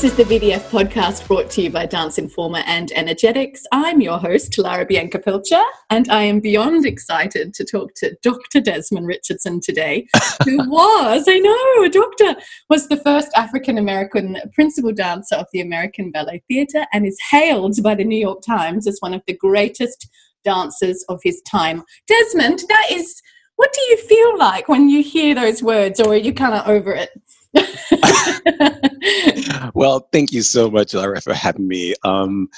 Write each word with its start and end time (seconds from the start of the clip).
This 0.00 0.18
is 0.18 0.28
the 0.28 0.34
VDF 0.34 0.70
podcast 0.70 1.28
brought 1.28 1.50
to 1.50 1.60
you 1.60 1.68
by 1.68 1.84
Dance 1.84 2.18
Informa 2.18 2.62
and 2.64 2.88
Energetiks. 2.96 3.64
I'm 3.70 4.00
your 4.00 4.16
host, 4.16 4.56
Lara 4.56 4.86
Bianca 4.86 5.18
Pilcher, 5.18 5.60
and 5.90 6.08
I 6.08 6.22
am 6.22 6.40
beyond 6.40 6.86
excited 6.86 7.52
to 7.52 7.66
talk 7.66 7.92
to 7.96 8.16
Dr. 8.22 8.62
Desmond 8.62 9.06
Richardson 9.06 9.60
today, 9.60 10.06
who 10.46 10.56
was, 10.70 11.26
I 11.28 11.38
know, 11.38 11.84
a 11.84 11.90
doctor, 11.90 12.40
was 12.70 12.88
the 12.88 12.96
first 12.96 13.28
African 13.36 13.76
American 13.76 14.38
principal 14.54 14.90
dancer 14.90 15.34
of 15.34 15.48
the 15.52 15.60
American 15.60 16.10
Ballet 16.10 16.42
Theatre 16.48 16.86
and 16.94 17.04
is 17.04 17.20
hailed 17.30 17.82
by 17.82 17.94
the 17.94 18.02
New 18.02 18.18
York 18.18 18.40
Times 18.40 18.86
as 18.86 18.96
one 19.00 19.12
of 19.12 19.20
the 19.26 19.36
greatest 19.36 20.08
dancers 20.44 21.04
of 21.10 21.20
his 21.22 21.42
time. 21.42 21.82
Desmond, 22.06 22.62
that 22.70 22.86
is, 22.90 23.20
what 23.56 23.70
do 23.74 23.82
you 23.90 23.98
feel 23.98 24.38
like 24.38 24.66
when 24.66 24.88
you 24.88 25.02
hear 25.02 25.34
those 25.34 25.62
words, 25.62 26.00
or 26.00 26.14
are 26.14 26.16
you 26.16 26.32
kind 26.32 26.54
of 26.54 26.66
over 26.66 26.94
it? 26.94 27.10
well, 29.74 30.08
thank 30.12 30.32
you 30.32 30.42
so 30.42 30.70
much, 30.70 30.94
Lara, 30.94 31.20
for 31.20 31.34
having 31.34 31.68
me. 31.68 31.94
Um, 32.04 32.48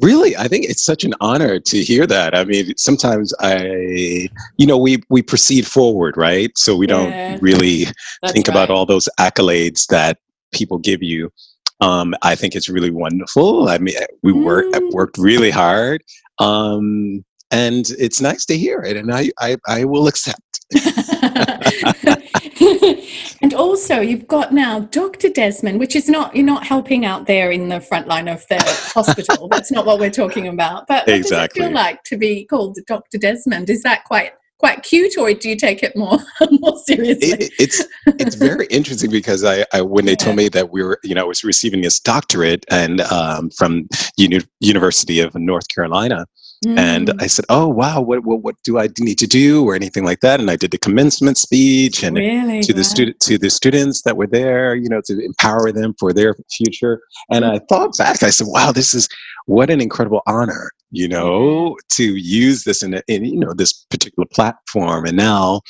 really, 0.00 0.36
I 0.36 0.48
think 0.48 0.66
it's 0.66 0.84
such 0.84 1.04
an 1.04 1.14
honor 1.20 1.60
to 1.60 1.82
hear 1.82 2.06
that. 2.06 2.36
I 2.36 2.44
mean, 2.44 2.76
sometimes 2.76 3.32
I, 3.40 4.28
you 4.56 4.66
know, 4.66 4.78
we 4.78 4.98
we 5.08 5.22
proceed 5.22 5.66
forward, 5.66 6.16
right? 6.16 6.56
So 6.56 6.76
we 6.76 6.86
yeah, 6.86 6.94
don't 6.94 7.42
really 7.42 7.86
think 8.28 8.46
right. 8.48 8.48
about 8.48 8.70
all 8.70 8.86
those 8.86 9.08
accolades 9.18 9.86
that 9.88 10.18
people 10.52 10.78
give 10.78 11.02
you. 11.02 11.32
Um, 11.80 12.14
I 12.22 12.34
think 12.34 12.56
it's 12.56 12.68
really 12.68 12.90
wonderful. 12.90 13.68
I 13.68 13.78
mean, 13.78 13.94
we 14.22 14.32
mm. 14.32 14.44
work 14.44 14.66
worked 14.92 15.18
really 15.18 15.50
hard, 15.50 16.02
um, 16.38 17.24
and 17.50 17.86
it's 17.98 18.20
nice 18.20 18.44
to 18.46 18.58
hear 18.58 18.82
it, 18.82 18.96
and 18.96 19.12
I 19.12 19.30
I, 19.38 19.56
I 19.66 19.84
will 19.84 20.08
accept. 20.08 20.40
and 23.40 23.54
also, 23.54 24.00
you've 24.00 24.26
got 24.26 24.52
now 24.52 24.80
Dr. 24.80 25.28
Desmond, 25.28 25.78
which 25.78 25.94
is 25.94 26.08
not, 26.08 26.34
you're 26.34 26.44
not 26.44 26.66
helping 26.66 27.04
out 27.04 27.26
there 27.26 27.50
in 27.50 27.68
the 27.68 27.80
front 27.80 28.08
line 28.08 28.28
of 28.28 28.46
the 28.48 28.56
hospital. 28.94 29.48
That's 29.48 29.70
not 29.70 29.86
what 29.86 30.00
we're 30.00 30.10
talking 30.10 30.48
about. 30.48 30.86
But 30.88 31.06
what 31.06 31.16
exactly. 31.16 31.60
does 31.60 31.66
it 31.66 31.68
feel 31.68 31.74
like 31.74 32.02
to 32.04 32.16
be 32.16 32.44
called 32.44 32.78
Dr. 32.86 33.18
Desmond? 33.18 33.70
Is 33.70 33.82
that 33.82 34.04
quite 34.04 34.32
quite 34.58 34.82
cute 34.82 35.16
or 35.16 35.32
do 35.32 35.48
you 35.48 35.56
take 35.56 35.84
it 35.84 35.96
more 35.96 36.18
more 36.50 36.76
seriously 36.78 37.28
it, 37.28 37.52
it's 37.60 37.84
it's 38.18 38.34
very 38.34 38.66
interesting 38.70 39.08
because 39.08 39.44
I, 39.44 39.64
I 39.72 39.82
when 39.82 40.04
they 40.04 40.12
yeah. 40.12 40.16
told 40.16 40.34
me 40.36 40.48
that 40.48 40.70
we 40.70 40.82
were 40.82 40.98
you 41.04 41.14
know 41.14 41.22
I 41.22 41.26
was 41.28 41.44
receiving 41.44 41.80
this 41.82 42.00
doctorate 42.00 42.66
and 42.68 43.00
um, 43.02 43.50
from 43.50 43.88
Uni- 44.16 44.44
University 44.58 45.20
of 45.20 45.32
North 45.36 45.68
Carolina 45.68 46.26
Mm. 46.66 46.78
And 46.78 47.12
I 47.20 47.28
said, 47.28 47.44
"Oh 47.48 47.68
wow, 47.68 48.00
what, 48.00 48.24
what 48.24 48.42
what 48.42 48.56
do 48.64 48.78
I 48.78 48.88
need 48.98 49.18
to 49.18 49.26
do 49.26 49.64
or 49.64 49.74
anything 49.74 50.04
like 50.04 50.20
that?" 50.20 50.40
And 50.40 50.50
I 50.50 50.56
did 50.56 50.72
the 50.72 50.78
commencement 50.78 51.38
speech 51.38 52.02
and 52.02 52.16
really? 52.16 52.62
to 52.62 52.72
the 52.72 52.82
student 52.82 53.20
to 53.20 53.38
the 53.38 53.50
students 53.50 54.02
that 54.02 54.16
were 54.16 54.26
there, 54.26 54.74
you 54.74 54.88
know, 54.88 55.00
to 55.04 55.24
empower 55.24 55.70
them 55.70 55.94
for 55.98 56.12
their 56.12 56.34
future. 56.50 57.00
And 57.30 57.44
I 57.44 57.60
thought 57.68 57.96
back, 57.96 58.22
I 58.22 58.30
said, 58.30 58.48
"Wow, 58.48 58.72
this 58.72 58.92
is 58.92 59.08
what 59.46 59.70
an 59.70 59.80
incredible 59.80 60.22
honor, 60.26 60.72
you 60.90 61.08
know, 61.08 61.76
to 61.92 62.16
use 62.16 62.64
this 62.64 62.82
in, 62.82 62.94
a, 62.94 63.02
in 63.06 63.24
you 63.24 63.38
know 63.38 63.54
this 63.54 63.72
particular 63.90 64.26
platform." 64.26 65.06
And 65.06 65.16
now 65.16 65.60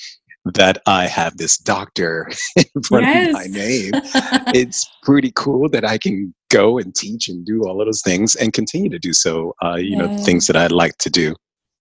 that 0.55 0.83
I 0.87 1.07
have 1.07 1.37
this 1.37 1.57
doctor 1.59 2.31
in 2.57 2.83
front 2.83 3.07
yes. 3.07 3.29
of 3.29 3.35
my 3.35 3.45
name. 3.45 3.91
it's 4.55 4.89
pretty 5.03 5.33
cool 5.35 5.69
that 5.71 5.85
I 5.85 5.99
can 5.99 6.35
go 6.51 6.79
and 6.79 6.95
teach 6.95 7.29
and 7.29 7.45
do 7.45 7.65
all 7.65 7.81
of 7.81 7.87
those 7.87 8.03
things 8.03 8.35
and 8.35 8.53
continue 8.53 8.89
to 8.91 8.99
do 8.99 9.13
so, 9.13 9.55
uh, 9.65 9.77
you 9.77 9.97
yeah. 9.97 10.07
know, 10.07 10.19
things 10.19 10.47
that 10.47 10.57
I'd 10.57 10.73
like 10.73 10.97
to 10.99 11.11
do. 11.11 11.35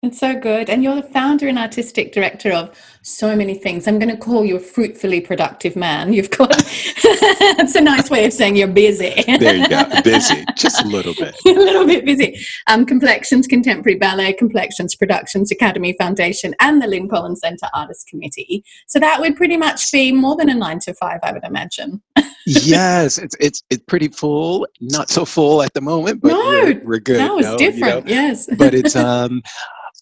It's 0.03 0.19
so 0.19 0.39
good. 0.39 0.69
And 0.69 0.83
you're 0.83 0.95
the 0.95 1.01
founder 1.01 1.47
and 1.47 1.57
artistic 1.57 2.13
director 2.13 2.51
of 2.51 2.69
so 3.01 3.35
many 3.35 3.55
things. 3.55 3.87
I'm 3.87 3.97
going 3.97 4.15
to 4.15 4.17
call 4.17 4.45
you 4.45 4.57
a 4.57 4.59
fruitfully 4.59 5.21
productive 5.21 5.75
man. 5.75 6.13
You've 6.13 6.29
got, 6.29 6.51
it's 6.55 7.73
a 7.73 7.81
nice 7.81 8.07
way 8.11 8.23
of 8.25 8.31
saying 8.31 8.57
you're 8.57 8.67
busy. 8.67 9.23
there 9.25 9.55
you 9.55 9.67
go. 9.67 9.83
Busy. 10.03 10.45
Just 10.55 10.85
a 10.85 10.87
little 10.87 11.15
bit. 11.15 11.35
a 11.47 11.49
little 11.49 11.87
bit 11.87 12.05
busy. 12.05 12.39
Um, 12.67 12.85
Complexions 12.85 13.47
Contemporary 13.47 13.97
Ballet, 13.97 14.33
Complexions 14.33 14.93
Productions 14.93 15.51
Academy 15.51 15.93
Foundation, 15.93 16.53
and 16.59 16.79
the 16.79 16.87
Lincoln 16.87 17.35
Center 17.35 17.67
Artist 17.73 18.07
Committee. 18.07 18.63
So 18.85 18.99
that 18.99 19.19
would 19.19 19.35
pretty 19.35 19.57
much 19.57 19.91
be 19.91 20.11
more 20.11 20.35
than 20.35 20.49
a 20.49 20.53
nine 20.53 20.79
to 20.81 20.93
five, 20.93 21.21
I 21.23 21.31
would 21.31 21.43
imagine. 21.43 22.03
Yes, 22.45 23.17
it's 23.17 23.35
it's 23.39 23.61
it's 23.69 23.83
pretty 23.87 24.07
full. 24.07 24.67
Not 24.79 25.09
so 25.09 25.25
full 25.25 25.61
at 25.61 25.73
the 25.73 25.81
moment, 25.81 26.21
but 26.21 26.29
no, 26.29 26.37
we're, 26.37 26.81
we're 26.85 26.99
good. 26.99 27.17
No, 27.17 27.37
it's 27.39 27.47
no, 27.47 27.57
different. 27.57 28.07
You 28.07 28.15
know? 28.15 28.21
Yes, 28.21 28.47
but 28.57 28.73
it's 28.73 28.95
um, 28.95 29.41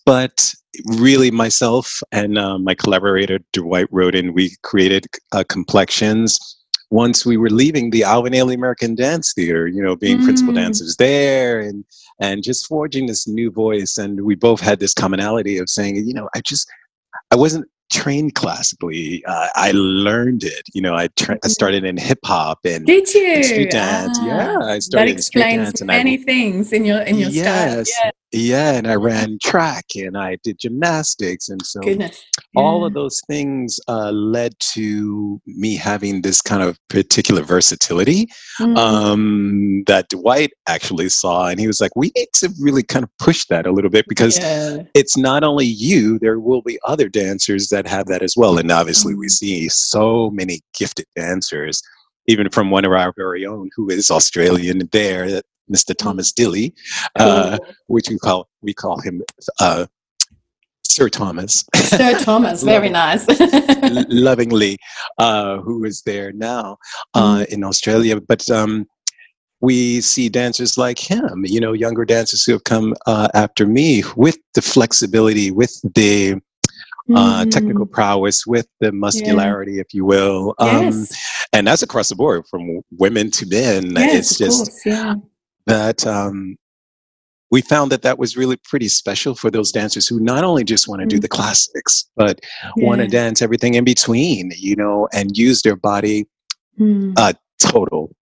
but 0.06 0.54
really, 0.86 1.32
myself 1.32 2.02
and 2.12 2.38
uh, 2.38 2.60
my 2.60 2.76
collaborator 2.76 3.40
Dwight 3.54 3.92
Rhoden, 3.92 4.34
we 4.34 4.56
created 4.62 5.08
uh, 5.32 5.44
Complexions 5.50 6.40
once 6.92 7.26
we 7.26 7.36
were 7.36 7.50
leaving 7.50 7.90
the 7.90 8.04
Alvin 8.04 8.34
Ailey 8.34 8.54
American 8.54 8.96
Dance 8.96 9.34
Theater, 9.34 9.68
you 9.68 9.82
know, 9.82 9.96
being 9.96 10.20
mm. 10.20 10.24
principal 10.24 10.54
dancers 10.54 10.96
there 10.98 11.60
and 11.60 11.84
and 12.20 12.44
just 12.44 12.68
forging 12.68 13.08
this 13.08 13.28
new 13.28 13.52
voice. 13.52 13.98
And 13.98 14.22
we 14.22 14.36
both 14.36 14.62
had 14.62 14.80
this 14.80 14.94
commonality 14.94 15.58
of 15.58 15.70
saying, 15.70 15.96
you 15.96 16.14
know, 16.14 16.30
I 16.36 16.42
just 16.42 16.70
I 17.32 17.36
wasn't 17.36 17.66
trained 17.92 18.36
classically. 18.36 19.24
Uh, 19.26 19.48
I 19.56 19.72
learned 19.74 20.44
it. 20.44 20.64
You 20.74 20.82
know, 20.82 20.96
I, 20.96 21.08
tra- 21.16 21.40
I 21.44 21.48
started 21.48 21.84
in 21.84 21.98
hip 21.98 22.20
hop 22.24 22.60
and, 22.66 22.86
Did 22.86 23.14
you? 23.14 23.26
and 23.26 23.46
street 23.46 23.72
dance. 23.72 24.18
Ah, 24.22 24.26
yeah, 24.26 24.58
I 24.60 24.80
started 24.80 25.10
that 25.10 25.18
explains 25.18 25.84
many 25.84 26.20
I, 26.20 26.24
things 26.24 26.74
in 26.74 26.86
your 26.86 27.02
in 27.02 27.18
your 27.18 27.30
yes, 27.30 27.90
style. 27.92 28.12
Yeah, 28.32 28.74
and 28.74 28.88
I 28.88 28.96
ran 28.96 29.38
track 29.42 29.86
and 29.96 30.18
I 30.18 30.38
did 30.44 30.60
gymnastics, 30.60 31.48
and 31.48 31.66
so 31.66 31.80
Goodness. 31.80 32.22
all 32.56 32.84
of 32.84 32.94
those 32.94 33.22
things 33.28 33.80
uh, 33.88 34.12
led 34.12 34.54
to 34.74 35.40
me 35.46 35.76
having 35.76 36.22
this 36.22 36.42
kind 36.42 36.62
of 36.62 36.78
particular 36.90 37.44
versatility 37.44 38.28
mm-hmm. 38.60 38.76
um, 38.76 39.84
that 39.88 40.10
Dwight 40.10 40.52
actually 40.68 41.10
saw, 41.10 41.48
and 41.48 41.60
he 41.60 41.68
was 41.68 41.80
like, 41.80 41.96
"We 41.96 42.12
need 42.18 42.28
to 42.36 42.52
really 42.60 42.84
kind 42.84 43.04
of 43.04 43.10
push 43.20 43.46
that 43.46 43.68
a 43.68 43.72
little 43.72 43.92
bit 43.92 44.06
because 44.10 44.38
yeah. 44.38 44.84
it's 44.94 45.16
not 45.16 45.44
only 45.44 45.66
you; 45.66 46.20
there 46.20 46.40
will 46.40 46.62
be 46.62 46.80
other 46.86 47.08
dancers 47.08 47.70
that 47.70 47.88
have 47.88 48.08
that 48.08 48.22
as 48.22 48.36
well." 48.36 48.58
And 48.58 48.72
obviously, 48.72 49.14
mm-hmm. 49.14 49.22
we 49.22 49.30
see 49.30 49.70
so 49.70 50.30
many 50.32 50.62
gifted 50.78 51.06
dancers 51.16 51.82
even 52.28 52.50
from 52.50 52.72
one 52.72 52.86
of 52.86 52.92
our 52.92 53.14
very 53.16 53.46
own 53.46 53.70
who 53.76 53.90
is 53.90 54.10
Australian 54.10 54.90
there 54.92 55.42
Mr. 55.72 55.92
Mm. 55.92 55.98
Thomas 55.98 56.32
Dilly, 56.32 56.74
uh, 57.16 57.58
which 57.88 58.10
we 58.10 58.18
call 58.18 58.48
we 58.62 58.74
call 58.74 59.00
him 59.00 59.22
uh, 59.60 59.86
Sir 60.84 61.10
Thomas. 61.10 61.66
Sir 61.76 62.18
Thomas, 62.20 62.64
very 62.64 62.90
nice. 62.90 63.26
lovingly, 64.10 64.78
uh, 65.18 65.58
who 65.58 65.84
is 65.84 66.02
there 66.06 66.32
now 66.34 66.78
uh, 67.14 67.38
mm. 67.38 67.46
in 67.48 67.64
Australia, 67.64 68.20
but. 68.22 68.50
Um, 68.50 68.86
we 69.62 70.00
see 70.02 70.30
dancers 70.30 70.78
like 70.78 71.00
him, 71.00 71.44
you 71.44 71.60
know, 71.60 71.72
younger 71.72 72.06
dancers 72.06 72.44
who 72.44 72.52
have 72.52 72.66
come 72.66 72.94
uh, 73.08 73.30
after 73.34 73.66
me 73.66 74.04
with 74.16 74.38
the 74.54 74.62
flexibility, 74.62 75.50
with 75.50 75.74
the 75.96 76.34
uh, 77.16 77.44
mm. 77.44 77.52
technical 77.52 77.86
prowess, 77.86 78.46
with 78.46 78.68
the 78.82 78.92
muscularity, 78.92 79.76
yeah. 79.76 79.82
if 79.82 79.94
you 79.94 80.06
will. 80.06 80.54
Um, 80.60 80.84
yes. 80.84 81.48
And 81.54 81.66
that's 81.66 81.82
across 81.82 82.10
the 82.10 82.16
board, 82.16 82.46
from 82.48 82.82
women 82.92 83.32
to 83.32 83.48
men. 83.48 83.94
Yes, 83.96 84.32
it's 84.32 84.38
just 84.38 84.66
course, 84.66 84.86
yeah 84.86 85.16
that 85.66 86.06
um, 86.06 86.58
we 87.52 87.62
found 87.62 87.92
that 87.92 88.02
that 88.02 88.20
was 88.20 88.36
really 88.36 88.58
pretty 88.58 88.88
special 88.88 89.36
for 89.36 89.50
those 89.50 89.72
dancers 89.72 90.08
who 90.08 90.20
not 90.20 90.44
only 90.44 90.64
just 90.64 90.88
want 90.88 91.02
to 91.02 91.08
do 91.08 91.20
the 91.20 91.28
mm-hmm. 91.28 91.42
classics, 91.42 92.10
but 92.16 92.40
yeah. 92.64 92.86
want 92.86 93.02
to 93.02 93.08
dance 93.08 93.42
everything 93.42 93.76
in 93.76 93.84
between, 93.84 94.52
you 94.58 94.76
know, 94.76 95.08
and 95.14 95.38
use 95.38 95.62
their 95.62 95.76
body 95.76 96.26
mm. 96.80 97.14
uh, 97.18 97.34
total 97.60 98.16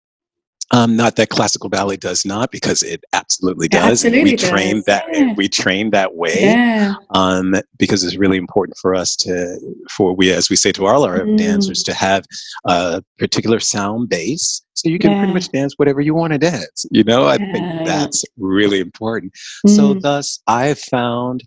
um, 0.73 0.95
not 0.95 1.15
that 1.17 1.29
classical 1.29 1.69
ballet 1.69 1.97
does 1.97 2.25
not, 2.25 2.51
because 2.51 2.83
it 2.83 3.03
absolutely 3.13 3.67
does. 3.67 4.05
Absolutely 4.05 4.23
we 4.23 4.35
does. 4.35 4.49
train 4.49 4.83
that. 4.87 5.05
Yeah. 5.11 5.33
We 5.35 5.47
train 5.49 5.91
that 5.91 6.15
way. 6.15 6.35
Yeah. 6.39 6.93
Um, 7.13 7.55
because 7.77 8.03
it's 8.03 8.17
really 8.17 8.37
important 8.37 8.77
for 8.77 8.95
us 8.95 9.15
to, 9.17 9.57
for 9.89 10.15
we, 10.15 10.31
as 10.31 10.49
we 10.49 10.55
say 10.55 10.71
to 10.73 10.85
all 10.87 11.03
our 11.03 11.19
mm. 11.19 11.37
dancers, 11.37 11.83
to 11.83 11.93
have 11.93 12.25
a 12.65 13.03
particular 13.17 13.59
sound 13.59 14.09
base, 14.09 14.61
so 14.73 14.89
you 14.89 14.97
can 14.97 15.11
yeah. 15.11 15.19
pretty 15.19 15.33
much 15.33 15.49
dance 15.49 15.73
whatever 15.77 16.01
you 16.01 16.15
want 16.15 16.33
to 16.33 16.39
dance. 16.39 16.85
You 16.91 17.03
know, 17.03 17.27
I 17.27 17.37
think 17.37 17.85
that's 17.85 18.23
really 18.37 18.79
important. 18.79 19.33
Mm. 19.67 19.75
So, 19.75 19.93
thus, 19.93 20.39
I 20.47 20.73
found 20.73 21.43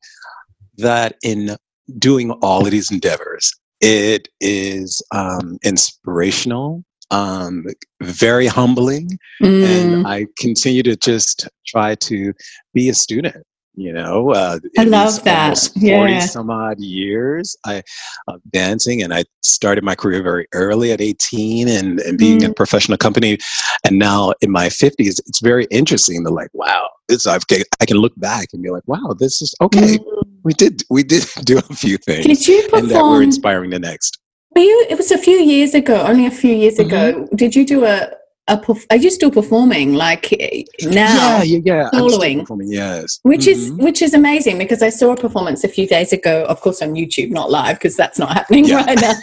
that 0.76 1.16
in 1.22 1.56
doing 1.98 2.30
all 2.42 2.64
of 2.64 2.70
these 2.70 2.90
endeavors, 2.90 3.52
it 3.80 4.28
is 4.40 5.02
um, 5.12 5.58
inspirational 5.64 6.84
um, 7.10 7.66
very 8.02 8.46
humbling. 8.46 9.18
Mm. 9.42 9.64
And 9.64 10.06
I 10.06 10.26
continue 10.38 10.82
to 10.82 10.96
just 10.96 11.48
try 11.66 11.94
to 11.96 12.32
be 12.72 12.88
a 12.88 12.94
student. 12.94 13.44
You 13.76 13.92
know, 13.92 14.30
uh, 14.30 14.60
I 14.78 14.84
love 14.84 15.24
that. 15.24 15.58
Forty 15.58 16.12
yeah. 16.12 16.20
some 16.20 16.48
odd 16.48 16.78
years 16.78 17.56
I 17.66 17.82
uh, 18.28 18.36
dancing, 18.52 19.02
and 19.02 19.12
I 19.12 19.24
started 19.42 19.82
my 19.82 19.96
career 19.96 20.22
very 20.22 20.46
early 20.52 20.92
at 20.92 21.00
eighteen, 21.00 21.66
and, 21.66 21.98
and 21.98 22.16
being 22.16 22.38
mm. 22.38 22.44
in 22.44 22.50
a 22.52 22.54
professional 22.54 22.98
company, 22.98 23.36
and 23.84 23.98
now 23.98 24.32
in 24.42 24.52
my 24.52 24.68
fifties, 24.68 25.18
it's 25.26 25.40
very 25.40 25.66
interesting 25.72 26.24
to 26.24 26.30
like, 26.30 26.50
wow, 26.52 26.88
this 27.08 27.26
I've, 27.26 27.42
I 27.80 27.84
can 27.84 27.96
look 27.96 28.12
back 28.16 28.50
and 28.52 28.62
be 28.62 28.70
like, 28.70 28.84
wow, 28.86 29.16
this 29.18 29.42
is 29.42 29.52
okay. 29.60 29.98
Mm. 29.98 30.22
We 30.44 30.52
did 30.52 30.84
we 30.88 31.02
did 31.02 31.26
do 31.42 31.58
a 31.58 31.74
few 31.74 31.96
things, 31.96 32.26
did 32.26 32.46
you 32.46 32.62
perform, 32.68 32.82
and 32.84 32.90
that 32.92 33.02
we're 33.02 33.22
inspiring 33.24 33.70
the 33.70 33.80
next 33.80 34.20
you, 34.62 34.86
it 34.88 34.96
was 34.96 35.10
a 35.10 35.18
few 35.18 35.36
years 35.36 35.74
ago, 35.74 36.02
only 36.02 36.26
a 36.26 36.30
few 36.30 36.54
years 36.54 36.78
mm-hmm. 36.78 36.86
ago. 36.88 37.28
Did 37.34 37.54
you 37.56 37.64
do 37.66 37.84
a 37.84 38.10
a 38.46 38.58
perf- 38.58 38.84
are 38.90 38.96
you 38.96 39.10
still 39.10 39.30
performing 39.30 39.94
like 39.94 40.30
eh, 40.38 40.64
Yeah, 40.78 40.90
now? 40.90 41.42
yeah, 41.42 41.60
yeah. 41.64 41.88
Still 41.88 42.10
Following. 42.10 42.40
performing, 42.40 42.70
yes. 42.72 43.18
Which 43.22 43.46
is 43.46 43.70
Mhm. 43.70 43.82
which 43.82 44.02
is 44.02 44.12
amazing 44.12 44.58
because 44.58 44.82
I 44.82 44.90
saw 44.90 45.12
a 45.12 45.16
performance 45.16 45.64
a 45.64 45.68
few 45.68 45.86
days 45.86 46.12
ago, 46.12 46.44
of 46.44 46.60
course 46.60 46.82
on 46.82 46.92
YouTube, 46.94 47.30
not 47.30 47.50
live 47.50 47.76
because 47.78 47.96
that's 47.96 48.18
not 48.18 48.32
happening 48.34 48.66
Yeah. 48.66 48.84
right 48.84 49.00
now. 49.00 49.14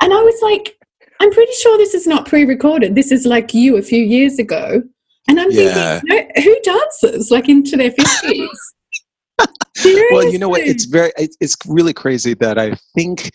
And 0.00 0.12
I 0.12 0.20
was 0.20 0.34
like, 0.42 0.76
I'm 1.20 1.30
pretty 1.30 1.52
sure 1.62 1.78
this 1.78 1.94
is 1.94 2.06
not 2.08 2.26
pre-recorded. 2.26 2.96
This 2.96 3.12
is 3.12 3.24
like 3.24 3.54
you 3.54 3.76
a 3.76 3.82
few 3.82 4.02
years 4.02 4.38
ago. 4.40 4.82
And 5.28 5.40
I'm 5.40 5.50
Yeah. 5.52 6.00
thinking, 6.00 6.42
who 6.42 6.58
dances 6.64 7.30
like 7.30 7.48
into 7.48 7.76
their 7.76 7.92
fifties? 7.92 8.50
well 10.10 10.30
you 10.32 10.38
know 10.38 10.48
what 10.48 10.62
it's 10.62 10.86
very 10.86 11.12
it- 11.18 11.36
it's 11.40 11.54
really 11.66 11.92
crazy 11.92 12.32
that 12.32 12.58
i 12.58 12.74
think 12.94 13.30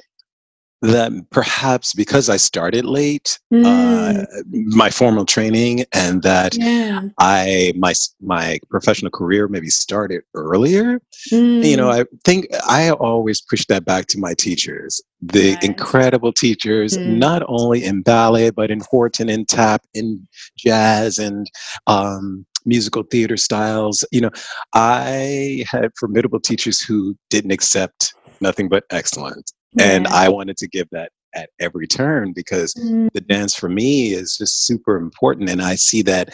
that 0.82 1.12
perhaps 1.30 1.94
because 1.94 2.30
i 2.30 2.38
started 2.38 2.86
late 2.86 3.38
Mm. 3.54 3.66
uh, 3.66 4.26
my 4.52 4.90
formal 4.90 5.26
training 5.26 5.84
and 5.94 6.24
that 6.24 6.56
yeah. 6.56 7.02
i 7.20 7.74
my 7.78 7.94
my 8.22 8.60
professional 8.70 9.12
career 9.12 9.48
maybe 9.50 9.70
started 9.70 10.22
earlier 10.34 11.02
you 11.32 11.38
Mm. 11.38 11.78
know 11.78 11.90
i 11.90 12.06
think 12.26 12.48
i 12.68 12.90
always 12.92 13.42
push 13.42 13.66
that 13.68 13.86
back 13.86 14.08
to 14.08 14.18
my 14.20 14.34
teachers 14.34 15.02
the 15.22 15.58
incredible 15.62 16.32
teachers 16.34 16.98
Mm. 16.98 17.18
not 17.20 17.44
only 17.48 17.84
in 17.84 18.02
ballet 18.02 18.50
but 18.50 18.72
in 18.72 18.82
horton 18.90 19.30
and 19.30 19.48
tap 19.48 19.84
in 19.94 20.28
jazz 20.58 21.20
and 21.20 21.46
um, 21.88 22.46
musical 22.66 23.04
theater 23.04 23.38
styles 23.38 24.04
you 24.12 24.22
know 24.22 24.32
i 24.74 25.64
had 25.70 25.92
formidable 26.00 26.40
teachers 26.40 26.80
who 26.82 27.16
didn't 27.30 27.52
accept 27.52 28.14
nothing 28.40 28.70
but 28.70 28.84
excellence 28.92 29.54
and 29.80 30.08
i 30.08 30.28
wanted 30.30 30.58
to 30.58 30.68
give 30.68 30.88
that 30.92 31.12
at 31.34 31.50
every 31.60 31.88
turn 31.88 32.34
because 32.34 32.74
Mm. 32.74 33.12
the 33.14 33.22
dance 33.22 33.56
for 33.56 33.70
me 33.70 34.12
is 34.14 34.38
just 34.38 34.66
super 34.66 34.98
important 34.98 35.50
and 35.50 35.62
i 35.62 35.76
see 35.76 36.02
that 36.04 36.34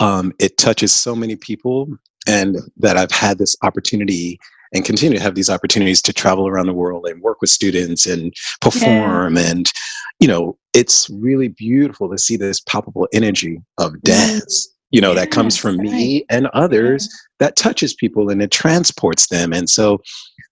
um, 0.00 0.32
it 0.40 0.56
touches 0.58 0.92
so 0.92 1.14
many 1.14 1.36
people 1.36 1.86
and 2.26 2.56
that 2.76 2.96
i've 2.96 3.10
had 3.12 3.38
this 3.38 3.54
opportunity 3.62 4.38
and 4.74 4.84
continue 4.86 5.18
to 5.18 5.22
have 5.22 5.34
these 5.34 5.50
opportunities 5.50 6.00
to 6.02 6.12
travel 6.14 6.48
around 6.48 6.66
the 6.66 6.72
world 6.72 7.06
and 7.06 7.20
work 7.20 7.40
with 7.42 7.50
students 7.50 8.06
and 8.06 8.32
perform 8.60 9.36
and 9.36 9.70
you 10.18 10.26
know 10.28 10.56
it's 10.72 11.10
really 11.10 11.48
beautiful 11.48 12.10
to 12.10 12.16
see 12.16 12.36
this 12.36 12.60
palpable 12.60 13.06
energy 13.12 13.60
of 13.78 14.00
dance 14.02 14.68
you 14.90 15.00
know 15.00 15.14
that 15.14 15.30
comes 15.30 15.56
from 15.56 15.76
right. 15.78 15.90
me 15.90 16.24
and 16.30 16.46
others 16.54 17.08
that 17.38 17.56
touches 17.56 17.92
people 17.94 18.30
and 18.30 18.40
it 18.42 18.50
transports 18.50 19.28
them 19.28 19.52
and 19.52 19.68
so 19.68 20.00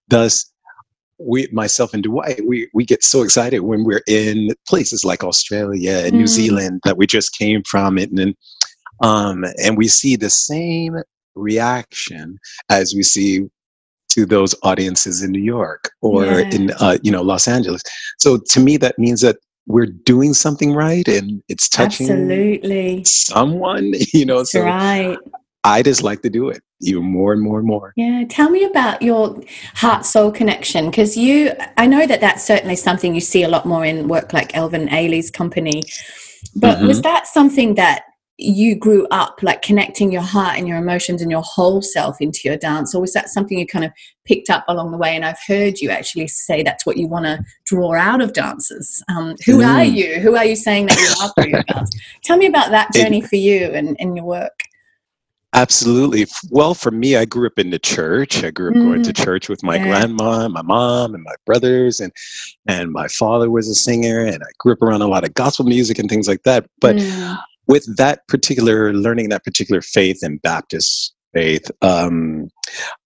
thus 0.09 0.50
we 1.27 1.47
myself 1.51 1.93
and 1.93 2.03
Dwight 2.03 2.41
we 2.47 2.69
we 2.73 2.85
get 2.85 3.03
so 3.03 3.21
excited 3.21 3.59
when 3.61 3.83
we're 3.83 4.03
in 4.07 4.49
places 4.67 5.03
like 5.05 5.23
Australia 5.23 6.03
and 6.05 6.13
New 6.13 6.23
Mm. 6.25 6.27
Zealand 6.39 6.81
that 6.83 6.97
we 6.97 7.05
just 7.07 7.37
came 7.37 7.61
from 7.63 7.97
and 7.97 8.17
then 8.17 8.35
um 9.03 9.45
and 9.63 9.77
we 9.77 9.87
see 9.87 10.15
the 10.15 10.29
same 10.29 10.95
reaction 11.35 12.37
as 12.69 12.93
we 12.95 13.03
see 13.03 13.41
to 14.09 14.25
those 14.25 14.53
audiences 14.63 15.21
in 15.23 15.31
New 15.31 15.41
York 15.43 15.91
or 16.01 16.25
Yeah. 16.25 16.49
in 16.51 16.71
uh, 16.79 16.97
you 17.03 17.11
know 17.11 17.21
Los 17.21 17.47
Angeles 17.47 17.81
so 18.19 18.37
to 18.49 18.59
me 18.59 18.77
that 18.77 18.97
means 18.99 19.21
that 19.21 19.37
we're 19.67 19.85
doing 19.85 20.33
something 20.33 20.73
right 20.73 21.07
and 21.07 21.41
it's 21.47 21.69
touching 21.69 22.09
Absolutely. 22.09 23.03
someone 23.05 23.93
you 24.13 24.25
know 24.25 24.39
That's 24.39 24.51
so 24.51 24.63
right. 24.63 25.17
I 25.63 25.83
just 25.83 26.01
like 26.03 26.21
to 26.23 26.29
do 26.29 26.49
it 26.49 26.61
even 26.81 27.03
more 27.03 27.33
and 27.33 27.41
more 27.41 27.59
and 27.59 27.67
more 27.67 27.93
Yeah, 27.95 28.23
tell 28.27 28.49
me 28.49 28.63
about 28.63 29.01
your 29.03 29.39
heart 29.75 30.05
soul 30.05 30.31
connection 30.31 30.89
because 30.89 31.15
you, 31.15 31.51
I 31.77 31.85
know 31.85 32.07
that 32.07 32.19
that's 32.21 32.43
certainly 32.43 32.75
something 32.75 33.13
you 33.13 33.21
see 33.21 33.43
a 33.43 33.47
lot 33.47 33.65
more 33.67 33.85
in 33.85 34.07
work 34.07 34.33
like 34.33 34.55
Alvin 34.55 34.87
Ailey's 34.89 35.29
company. 35.29 35.83
But 36.55 36.77
Mm-hmm. 36.77 36.87
was 36.87 37.01
that 37.03 37.27
something 37.27 37.75
that 37.75 38.03
you 38.37 38.75
grew 38.75 39.05
up 39.11 39.43
like 39.43 39.61
connecting 39.61 40.11
your 40.11 40.23
heart 40.23 40.57
and 40.57 40.67
your 40.67 40.77
emotions 40.77 41.21
and 41.21 41.29
your 41.29 41.43
whole 41.43 41.79
self 41.83 42.19
into 42.19 42.39
your 42.45 42.57
dance, 42.57 42.95
or 42.95 43.01
was 43.01 43.13
that 43.13 43.29
something 43.29 43.59
you 43.59 43.67
kind 43.67 43.85
of 43.85 43.91
picked 44.25 44.49
up 44.49 44.65
along 44.67 44.89
the 44.91 44.97
way? 44.97 45.15
And 45.15 45.23
I've 45.23 45.37
heard 45.45 45.77
you 45.79 45.91
actually 45.91 46.27
say 46.27 46.63
that's 46.63 46.83
what 46.83 46.97
you 46.97 47.07
want 47.07 47.25
to 47.25 47.39
draw 47.65 47.93
out 47.93 48.19
of 48.19 48.33
dancers. 48.33 49.03
Um, 49.09 49.35
who 49.45 49.61
are 49.61 49.81
Mm. 49.85 49.93
you? 49.95 50.19
Who 50.21 50.35
are 50.35 50.45
you 50.45 50.55
saying 50.55 50.87
that 50.87 50.97
you 50.99 51.07
are 51.21 51.31
through 51.35 51.51
your 51.51 51.63
dance? 51.67 51.91
Tell 52.23 52.37
me 52.37 52.47
about 52.47 52.71
that 52.71 52.89
It- 52.95 53.03
journey 53.03 53.21
for 53.21 53.35
you 53.35 53.65
and, 53.67 53.95
and 53.99 54.15
your 54.17 54.25
work. 54.25 54.59
Absolutely. 55.53 56.27
Well, 56.49 56.73
for 56.73 56.91
me, 56.91 57.17
I 57.17 57.25
grew 57.25 57.45
up 57.45 57.59
in 57.59 57.71
the 57.71 57.79
church. 57.79 58.43
I 58.43 58.51
grew 58.51 58.69
up 58.69 58.81
going 58.81 59.03
to 59.03 59.11
church 59.11 59.49
with 59.49 59.63
my 59.63 59.75
yeah. 59.75 59.87
grandma, 59.87 60.45
and 60.45 60.53
my 60.53 60.61
mom, 60.61 61.13
and 61.13 61.23
my 61.23 61.35
brothers, 61.45 61.99
and 61.99 62.11
and 62.67 62.91
my 62.91 63.07
father 63.09 63.49
was 63.49 63.67
a 63.67 63.75
singer, 63.75 64.23
and 64.23 64.41
I 64.41 64.47
grew 64.59 64.73
up 64.73 64.81
around 64.81 65.01
a 65.01 65.07
lot 65.07 65.25
of 65.25 65.33
gospel 65.33 65.65
music 65.65 65.99
and 65.99 66.09
things 66.09 66.27
like 66.27 66.43
that. 66.43 66.67
But 66.79 66.95
Mm. 66.95 67.37
with 67.67 67.97
that 67.97 68.27
particular 68.27 68.93
learning 68.93 69.29
that 69.29 69.43
particular 69.43 69.81
faith 69.81 70.19
and 70.23 70.41
Baptist 70.41 71.13
faith, 71.33 71.69
um, 71.81 72.47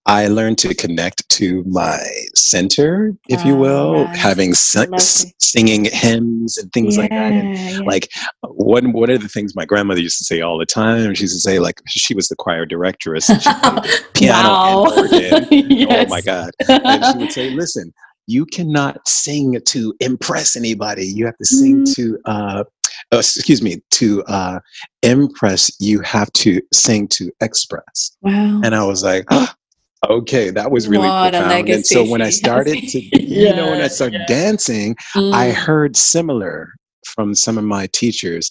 I 0.06 0.28
learned 0.28 0.58
to 0.58 0.74
connect 0.74 1.28
to 1.30 1.64
my 1.66 1.98
center, 2.34 3.12
if 3.28 3.44
you 3.44 3.54
Ah, 3.54 3.58
will, 3.58 4.06
having 4.14 4.50
s- 4.50 5.32
singing 5.38 5.86
hymns 5.86 6.58
and 6.58 6.72
things 6.72 6.96
like 6.96 7.10
that. 7.10 7.32
And 7.32 7.56
Yeah, 7.56 7.70
yeah. 7.70 7.82
like 7.86 8.08
one 8.42 8.92
one 8.92 9.10
of 9.10 9.20
the 9.22 9.28
things 9.28 9.54
my 9.56 9.64
grandmother 9.64 10.00
used 10.00 10.18
to 10.18 10.24
say 10.24 10.40
all 10.40 10.58
the 10.58 10.66
time 10.66 11.14
she 11.14 11.22
used 11.24 11.34
to 11.34 11.40
say 11.40 11.58
like 11.58 11.80
she 11.88 12.14
was 12.14 12.28
the 12.28 12.36
choir 12.36 12.64
directress 12.66 13.28
and 13.28 13.42
she 13.42 13.50
piano 14.14 14.50
wow. 14.50 14.84
and 14.92 15.00
organ 15.00 15.46
yes. 15.50 16.06
oh 16.06 16.14
my 16.14 16.20
god 16.20 16.50
and 16.68 17.04
she 17.04 17.18
would 17.18 17.32
say 17.38 17.48
listen 17.50 17.92
you 18.28 18.44
cannot 18.46 19.06
sing 19.06 19.60
to 19.66 19.94
impress 20.00 20.56
anybody 20.56 21.06
you 21.06 21.24
have 21.26 21.36
to 21.38 21.44
sing 21.46 21.82
Mm. 21.84 21.94
to 21.94 22.18
uh 22.26 22.64
uh, 23.12 23.18
excuse 23.18 23.62
me 23.62 23.80
to 23.90 24.22
uh 24.24 24.58
impress 25.02 25.70
you 25.80 26.00
have 26.00 26.32
to 26.32 26.60
sing 26.72 27.06
to 27.08 27.30
express 27.40 28.16
wow. 28.22 28.60
and 28.64 28.74
i 28.74 28.84
was 28.84 29.02
like 29.04 29.24
okay 30.10 30.50
that 30.50 30.70
was 30.70 30.86
really 30.88 31.08
What 31.08 31.32
profound 31.32 31.68
and 31.68 31.84
so 31.86 32.04
when 32.04 32.22
i 32.22 32.30
started 32.30 32.78
to 32.88 33.00
you 33.22 33.54
know 33.54 33.70
when 33.70 33.80
i 33.80 33.88
started 33.88 34.20
yeah. 34.20 34.26
dancing 34.26 34.94
I 35.14 35.48
Mm. 35.48 35.54
heard 35.54 35.96
similar 35.96 36.74
from 37.06 37.34
some 37.34 37.56
of 37.58 37.64
my 37.64 37.86
teachers. 37.92 38.50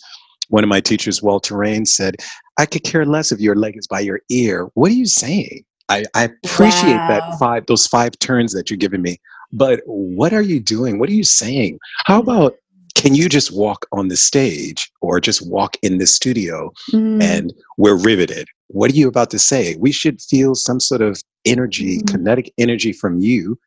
One 0.50 0.64
of 0.64 0.70
my 0.70 0.80
teachers, 0.80 1.22
Walter 1.22 1.58
Rain, 1.58 1.86
said, 1.86 2.18
I 2.58 2.66
could 2.66 2.84
care 2.84 3.06
less 3.06 3.32
if 3.32 3.40
your 3.40 3.56
leg 3.56 3.76
is 3.78 3.88
by 3.88 4.00
your 4.00 4.22
ear. 4.30 4.70
What 4.76 4.92
are 4.92 4.96
you 4.96 5.06
saying? 5.06 5.64
I, 5.90 6.06
I 6.16 6.24
appreciate 6.44 6.98
Wow. 6.98 7.08
that 7.08 7.24
five 7.40 7.66
those 7.68 7.86
five 7.88 8.18
turns 8.20 8.54
that 8.54 8.70
you're 8.70 8.78
giving 8.78 9.02
me. 9.02 9.18
But 9.52 9.82
what 9.86 10.34
are 10.34 10.42
you 10.42 10.60
doing? 10.60 11.00
What 11.00 11.10
are 11.10 11.14
you 11.14 11.24
saying? 11.24 11.80
How 12.06 12.20
about 12.20 12.56
can 12.96 13.14
you 13.16 13.30
just 13.30 13.52
walk 13.56 13.86
on 13.92 14.08
the 14.08 14.18
stage 14.18 14.92
or 15.02 15.20
just 15.20 15.46
walk 15.48 15.78
in 15.84 15.98
the 16.00 16.08
studio 16.08 16.72
Mm. 16.92 17.22
and 17.24 17.54
we're 17.78 17.98
riveted? 18.02 18.48
What 18.68 18.92
are 18.92 18.96
you 18.96 19.08
about 19.08 19.30
to 19.32 19.40
say? 19.40 19.76
We 19.78 19.92
should 19.92 20.22
feel 20.22 20.56
some 20.56 20.80
sort 20.80 21.02
of 21.02 21.22
energy, 21.46 22.00
Mm. 22.00 22.08
kinetic 22.08 22.54
energy 22.58 22.94
from 22.94 23.20
you 23.20 23.58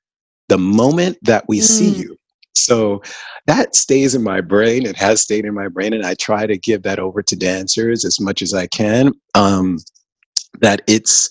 the 0.49 0.58
moment 0.58 1.18
that 1.23 1.44
we 1.49 1.61
see 1.61 1.92
Mm. 1.92 1.99
you. 1.99 2.16
So 2.54 3.02
that 3.47 3.76
stays 3.76 4.14
in 4.14 4.23
my 4.23 4.40
brain. 4.40 4.87
It 4.87 4.97
has 4.97 5.23
stayed 5.23 5.44
in 5.44 5.54
my 5.54 5.68
brain, 5.68 5.92
and 5.92 6.04
I 6.04 6.14
try 6.14 6.47
to 6.47 6.58
give 6.58 6.82
that 6.82 6.99
over 6.99 7.23
to 7.23 7.37
dancers 7.37 8.04
as 8.04 8.20
much 8.20 8.42
as 8.42 8.52
I 8.54 8.66
can. 8.66 9.12
Um, 9.35 9.78
that 10.61 10.82
it's 10.88 11.30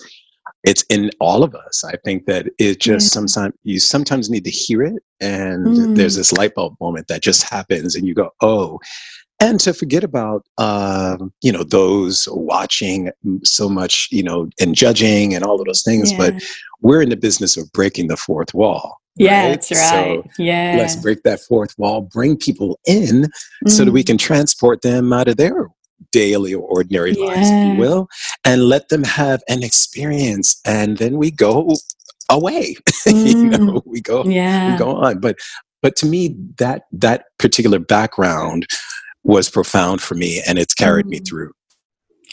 it's 0.70 0.84
in 0.90 1.10
all 1.20 1.42
of 1.44 1.56
us. 1.56 1.84
I 1.84 1.96
think 2.06 2.26
that 2.28 2.44
it 2.60 2.80
just 2.80 3.06
Yeah. 3.08 3.14
sometimes 3.20 3.54
you 3.64 3.80
sometimes 3.80 4.30
need 4.30 4.44
to 4.44 4.52
hear 4.52 4.82
it, 4.84 5.02
and 5.22 5.66
Mm. 5.68 5.96
there's 5.96 6.16
this 6.16 6.32
light 6.34 6.54
bulb 6.56 6.76
moment 6.82 7.08
that 7.08 7.22
just 7.30 7.44
happens, 7.44 7.96
and 7.96 8.06
you 8.08 8.14
go, 8.14 8.30
"Oh." 8.42 8.80
And 9.40 9.60
to 9.66 9.72
forget 9.72 10.04
about, 10.04 10.42
um, 10.58 11.32
you 11.44 11.52
know, 11.52 11.64
those 11.64 12.28
watching 12.32 13.12
so 13.44 13.70
much, 13.70 14.08
you 14.12 14.24
know, 14.24 14.50
and 14.60 14.74
judging 14.74 15.36
and 15.36 15.44
all 15.46 15.60
of 15.62 15.66
those 15.68 15.84
things. 15.84 16.12
But 16.14 16.34
we're 16.82 17.04
in 17.04 17.10
the 17.10 17.18
business 17.28 17.56
of 17.56 17.72
breaking 17.72 18.08
the 18.08 18.18
fourth 18.18 18.54
wall. 18.56 18.98
yeah, 19.20 19.42
right? 19.42 19.50
that's 19.50 19.72
right. 19.72 20.24
So 20.24 20.24
yeah. 20.38 20.76
let's 20.78 20.96
break 20.96 21.24
that 21.24 21.40
fourth 21.50 21.74
wall, 21.80 22.02
bring 22.02 22.38
people 22.38 22.80
in 22.86 23.28
so 23.68 23.84
that 23.86 23.92
we 23.92 24.04
Mm. 24.04 24.08
can 24.08 24.18
transport 24.20 24.82
them 24.84 25.12
out 25.12 25.28
of 25.28 25.38
their 25.38 25.68
daily 26.18 26.54
or 26.54 26.64
ordinary 26.78 27.14
lives, 27.14 27.50
if 27.52 27.64
you 27.66 27.76
will, 27.76 28.08
and 28.46 28.64
let 28.64 28.90
them 28.90 29.04
have 29.04 29.42
an 29.50 29.64
experience. 29.64 30.60
And 30.66 30.98
then 30.98 31.18
we 31.18 31.32
go 31.32 31.76
away. 32.30 32.76
you 33.06 33.36
Mm. 33.36 33.60
know, 33.60 33.82
we 33.86 34.02
go 34.02 34.24
yeah. 34.26 34.72
we 34.72 34.78
go 34.78 34.90
on. 35.06 35.20
But 35.20 35.38
but 35.84 35.96
to 35.98 36.06
me, 36.08 36.36
that 36.58 36.84
that 36.92 37.26
particular 37.40 37.80
background 37.80 38.68
was 39.24 39.50
profound 39.50 40.02
for 40.02 40.16
me 40.16 40.42
and 40.48 40.58
it's 40.60 40.74
carried 40.74 41.08
me 41.08 41.20
Mm. 41.20 41.28
through. 41.28 41.52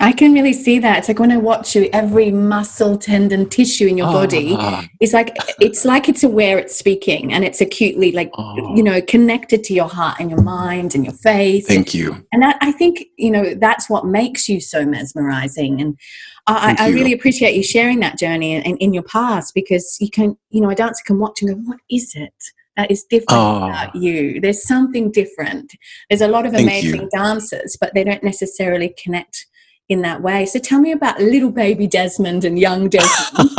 I 0.00 0.12
can 0.12 0.32
really 0.32 0.52
see 0.52 0.78
that. 0.80 0.98
It's 0.98 1.08
like 1.08 1.18
when 1.18 1.30
I 1.30 1.36
watch 1.36 1.76
you, 1.76 1.88
every 1.92 2.30
muscle, 2.30 2.98
tendon, 2.98 3.48
tissue 3.48 3.86
in 3.86 3.96
your 3.96 4.08
body 4.08 4.54
Ah, 4.58 4.86
is 5.00 5.12
like 5.12 5.36
it's 5.60 5.84
like 5.84 6.08
it's 6.08 6.24
aware 6.24 6.58
it's 6.58 6.76
speaking 6.76 7.32
and 7.32 7.44
it's 7.44 7.60
acutely 7.60 8.10
like 8.12 8.30
oh, 8.34 8.74
you 8.74 8.82
know 8.82 9.00
connected 9.02 9.62
to 9.64 9.74
your 9.74 9.88
heart 9.88 10.16
and 10.18 10.30
your 10.30 10.42
mind 10.42 10.94
and 10.94 11.04
your 11.04 11.14
faith. 11.14 11.68
thank 11.68 11.94
you. 11.94 12.26
and 12.32 12.42
that, 12.42 12.56
I 12.60 12.72
think 12.72 13.04
you 13.16 13.30
know 13.30 13.54
that's 13.54 13.88
what 13.88 14.06
makes 14.06 14.48
you 14.48 14.60
so 14.60 14.84
mesmerizing. 14.84 15.80
And 15.80 15.98
I, 16.46 16.66
Thank 16.66 16.80
I 16.80 16.88
really 16.88 17.12
appreciate 17.12 17.54
you 17.54 17.62
sharing 17.62 18.00
that 18.00 18.18
journey 18.18 18.54
and 18.54 18.66
in, 18.66 18.76
in 18.78 18.94
your 18.94 19.04
past 19.04 19.54
because 19.54 19.96
you 20.00 20.10
can, 20.10 20.36
you 20.50 20.60
know, 20.60 20.70
a 20.70 20.74
dancer 20.74 21.02
can 21.06 21.18
watch 21.18 21.40
and 21.40 21.50
go, 21.50 21.56
"What 21.70 21.80
is 21.90 22.12
it? 22.14 22.34
that 22.76 22.90
is 22.90 23.04
different 23.04 23.30
oh. 23.30 23.68
about 23.68 23.94
you. 23.94 24.40
There's 24.40 24.66
something 24.66 25.12
different. 25.12 25.72
There's 26.10 26.20
a 26.20 26.28
lot 26.28 26.44
of 26.44 26.52
Thank 26.52 26.66
amazing 26.68 27.02
you. 27.02 27.08
dancers, 27.10 27.76
but 27.80 27.94
they 27.94 28.02
don't 28.02 28.24
necessarily 28.24 28.94
connect 29.02 29.46
in 29.88 30.02
that 30.02 30.22
way. 30.22 30.46
So 30.46 30.58
tell 30.58 30.80
me 30.80 30.92
about 30.92 31.20
little 31.20 31.50
baby 31.50 31.86
Desmond 31.86 32.44
and 32.44 32.58
young 32.58 32.88
Desmond 32.90 33.50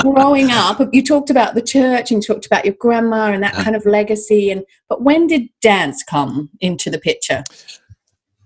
growing 0.00 0.50
up. 0.50 0.80
You 0.92 1.04
talked 1.04 1.30
about 1.30 1.54
the 1.54 1.62
church 1.62 2.10
and 2.10 2.24
talked 2.24 2.46
about 2.46 2.64
your 2.64 2.74
grandma 2.78 3.26
and 3.26 3.42
that 3.42 3.54
kind 3.54 3.76
of 3.76 3.84
legacy. 3.84 4.50
And 4.50 4.64
but 4.88 5.02
when 5.02 5.26
did 5.26 5.48
dance 5.60 6.02
come 6.02 6.50
into 6.60 6.90
the 6.90 6.98
picture? 6.98 7.44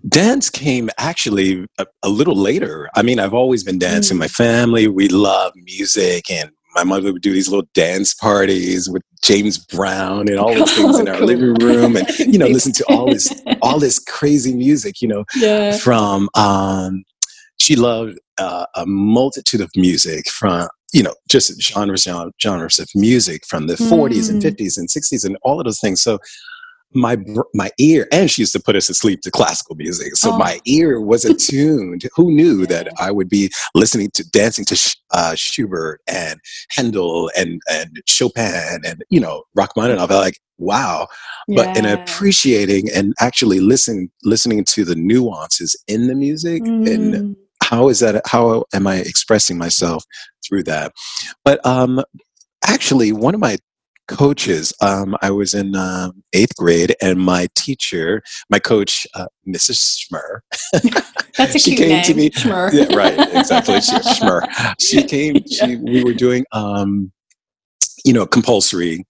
Dance 0.07 0.49
came 0.49 0.89
actually 0.97 1.65
a, 1.79 1.87
a 2.03 2.09
little 2.09 2.35
later. 2.35 2.89
I 2.95 3.01
mean, 3.01 3.19
I've 3.19 3.33
always 3.33 3.63
been 3.63 3.79
dancing. 3.79 4.17
Mm. 4.17 4.19
My 4.19 4.27
family, 4.27 4.87
we 4.87 5.07
love 5.07 5.53
music 5.55 6.29
and 6.29 6.51
my 6.75 6.83
mother 6.83 7.11
would 7.13 7.21
do 7.21 7.33
these 7.33 7.47
little 7.47 7.67
dance 7.73 8.13
parties 8.13 8.89
with 8.89 9.01
James 9.23 9.57
Brown 9.57 10.27
and 10.29 10.39
all 10.39 10.53
those 10.53 10.73
things 10.73 10.99
in 10.99 11.07
our 11.07 11.17
cool. 11.17 11.27
living 11.27 11.53
room, 11.55 11.95
and 11.95 12.07
you 12.19 12.37
know, 12.37 12.47
listen 12.47 12.71
to 12.73 12.85
all 12.89 13.07
this 13.07 13.33
all 13.61 13.79
this 13.79 13.99
crazy 13.99 14.53
music. 14.53 15.01
You 15.01 15.07
know, 15.09 15.25
yeah. 15.35 15.77
from 15.77 16.29
um, 16.35 17.03
she 17.59 17.75
loved 17.75 18.19
uh, 18.37 18.65
a 18.75 18.85
multitude 18.85 19.61
of 19.61 19.69
music 19.75 20.29
from 20.29 20.67
you 20.93 21.03
know 21.03 21.13
just 21.29 21.61
genres 21.61 22.07
genres 22.41 22.79
of 22.79 22.89
music 22.95 23.45
from 23.45 23.67
the 23.67 23.75
mm. 23.75 23.89
40s 23.89 24.29
and 24.29 24.41
50s 24.41 24.77
and 24.77 24.87
60s 24.89 25.25
and 25.25 25.37
all 25.43 25.59
of 25.59 25.65
those 25.65 25.79
things. 25.79 26.01
So 26.01 26.19
my 26.93 27.17
my 27.53 27.69
ear 27.77 28.07
and 28.11 28.31
she 28.31 28.41
used 28.41 28.53
to 28.53 28.59
put 28.59 28.75
us 28.75 28.87
to 28.87 28.93
sleep 28.93 29.21
to 29.21 29.31
classical 29.31 29.75
music 29.75 30.15
so 30.15 30.31
oh. 30.31 30.37
my 30.37 30.59
ear 30.65 31.01
was 31.01 31.25
attuned 31.25 32.03
who 32.15 32.31
knew 32.31 32.61
yeah. 32.61 32.67
that 32.67 32.89
i 32.99 33.11
would 33.11 33.29
be 33.29 33.49
listening 33.73 34.09
to 34.11 34.27
dancing 34.29 34.65
to 34.65 34.95
uh, 35.11 35.35
schubert 35.35 36.01
and 36.07 36.39
handel 36.71 37.29
and 37.37 37.61
and 37.69 38.01
chopin 38.07 38.81
and 38.85 39.03
you 39.09 39.19
know 39.19 39.43
rachmaninoff 39.55 40.09
i 40.09 40.15
like 40.15 40.39
wow 40.57 41.07
yeah. 41.47 41.65
but 41.65 41.77
in 41.77 41.85
appreciating 41.85 42.89
and 42.93 43.13
actually 43.19 43.59
listening 43.59 44.09
listening 44.23 44.63
to 44.63 44.85
the 44.85 44.95
nuances 44.95 45.75
in 45.87 46.07
the 46.07 46.15
music 46.15 46.63
mm. 46.63 46.89
and 46.89 47.35
how 47.63 47.89
is 47.89 47.99
that 47.99 48.21
how 48.25 48.63
am 48.73 48.87
i 48.87 48.95
expressing 48.97 49.57
myself 49.57 50.03
through 50.47 50.63
that 50.63 50.93
but 51.43 51.65
um 51.65 52.01
actually 52.65 53.11
one 53.11 53.33
of 53.33 53.41
my 53.41 53.57
coaches. 54.07 54.73
Um, 54.81 55.15
I 55.21 55.31
was 55.31 55.53
in 55.53 55.75
uh, 55.75 56.11
eighth 56.33 56.55
grade, 56.55 56.95
and 57.01 57.19
my 57.19 57.47
teacher, 57.55 58.21
my 58.49 58.59
coach, 58.59 59.07
uh, 59.13 59.27
Mrs. 59.47 59.99
Schmer. 59.99 60.39
That's 61.37 61.55
a 61.55 61.59
she 61.59 61.75
came 61.75 61.89
name. 61.89 62.03
to 62.03 62.13
me. 62.13 62.29
Schmer. 62.29 62.71
Yeah, 62.71 62.95
right, 62.95 63.17
exactly. 63.35 63.75
She, 63.81 63.91
Schmer. 63.95 64.47
She 64.79 65.03
came. 65.03 65.45
She, 65.47 65.73
yeah. 65.73 65.77
We 65.77 66.03
were 66.03 66.13
doing, 66.13 66.45
um, 66.51 67.11
you 68.03 68.13
know, 68.13 68.25
compulsory 68.25 69.05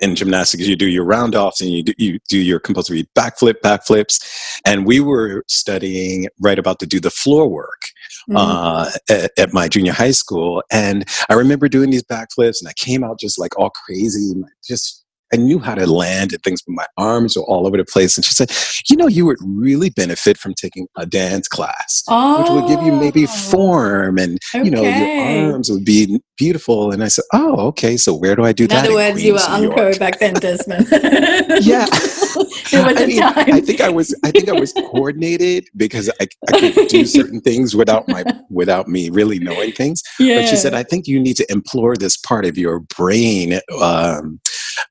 in 0.00 0.14
gymnastics. 0.14 0.66
You 0.66 0.76
do 0.76 0.86
your 0.86 1.04
round 1.04 1.34
offs 1.34 1.60
and 1.60 1.70
you 1.70 1.82
do, 1.82 1.94
you 1.98 2.18
do 2.28 2.38
your 2.38 2.60
compulsory 2.60 3.08
backflip, 3.16 3.54
backflips, 3.64 4.22
and 4.66 4.86
we 4.86 5.00
were 5.00 5.44
studying 5.48 6.28
right 6.40 6.58
about 6.58 6.78
to 6.80 6.86
do 6.86 7.00
the 7.00 7.10
floor 7.10 7.48
work 7.48 7.82
mm-hmm. 8.30 8.36
uh, 8.36 8.90
at, 9.08 9.32
at, 9.38 9.52
my 9.52 9.68
junior 9.68 9.92
high 9.92 10.10
school. 10.12 10.62
And 10.70 11.04
I 11.28 11.34
remember 11.34 11.68
doing 11.68 11.90
these 11.90 12.04
backflips, 12.04 12.60
and 12.60 12.68
I 12.68 12.72
came 12.74 13.04
out 13.04 13.18
just 13.18 13.38
like 13.38 13.58
all 13.58 13.70
crazy, 13.70 14.34
just 14.66 14.99
I 15.32 15.36
knew 15.36 15.58
how 15.60 15.74
to 15.74 15.86
land 15.86 16.32
and 16.32 16.42
things, 16.42 16.62
but 16.62 16.74
my 16.74 16.86
arms 16.96 17.36
were 17.36 17.44
all 17.44 17.66
over 17.66 17.76
the 17.76 17.84
place. 17.84 18.16
And 18.16 18.24
she 18.24 18.34
said, 18.34 18.50
You 18.88 18.96
know, 18.96 19.06
you 19.06 19.26
would 19.26 19.38
really 19.44 19.90
benefit 19.90 20.36
from 20.36 20.54
taking 20.54 20.88
a 20.96 21.06
dance 21.06 21.46
class, 21.46 22.02
oh. 22.08 22.42
which 22.42 22.50
would 22.50 22.68
give 22.68 22.84
you 22.84 22.92
maybe 22.92 23.24
oh. 23.24 23.50
form 23.50 24.18
and, 24.18 24.38
okay. 24.54 24.64
you 24.64 24.70
know, 24.70 24.82
your 24.82 25.52
arms 25.52 25.70
would 25.70 25.84
be 25.84 26.20
beautiful. 26.36 26.90
And 26.90 27.04
I 27.04 27.08
said, 27.08 27.24
Oh, 27.32 27.68
okay. 27.68 27.96
So 27.96 28.14
where 28.14 28.34
do 28.34 28.44
I 28.44 28.52
do 28.52 28.64
in 28.64 28.70
that? 28.70 28.86
In 28.86 28.92
other 28.92 28.94
words, 28.94 29.22
you 29.22 29.34
were 29.34 29.40
unco 29.40 29.96
back 29.98 30.18
then, 30.18 30.34
Desmond. 30.34 30.88
yeah. 30.90 31.86
there 32.70 32.84
was 32.84 32.96
I 32.96 33.02
a 33.02 33.06
mean, 33.06 33.20
time. 33.20 33.52
I 33.52 33.60
think 33.60 33.80
I 33.80 33.88
was, 33.88 34.14
I 34.24 34.30
think 34.32 34.48
I 34.48 34.58
was 34.58 34.72
coordinated 34.72 35.68
because 35.76 36.10
I, 36.20 36.26
I 36.52 36.72
could 36.72 36.88
do 36.88 37.04
certain 37.06 37.40
things 37.40 37.76
without 37.76 38.08
my, 38.08 38.24
without 38.50 38.88
me 38.88 39.10
really 39.10 39.38
knowing 39.38 39.72
things. 39.72 40.02
Yeah. 40.18 40.40
But 40.40 40.48
she 40.48 40.56
said, 40.56 40.74
I 40.74 40.82
think 40.82 41.06
you 41.06 41.20
need 41.20 41.36
to 41.36 41.52
implore 41.52 41.96
this 41.96 42.16
part 42.16 42.44
of 42.44 42.58
your 42.58 42.80
brain. 42.80 43.60
Um, 43.80 44.40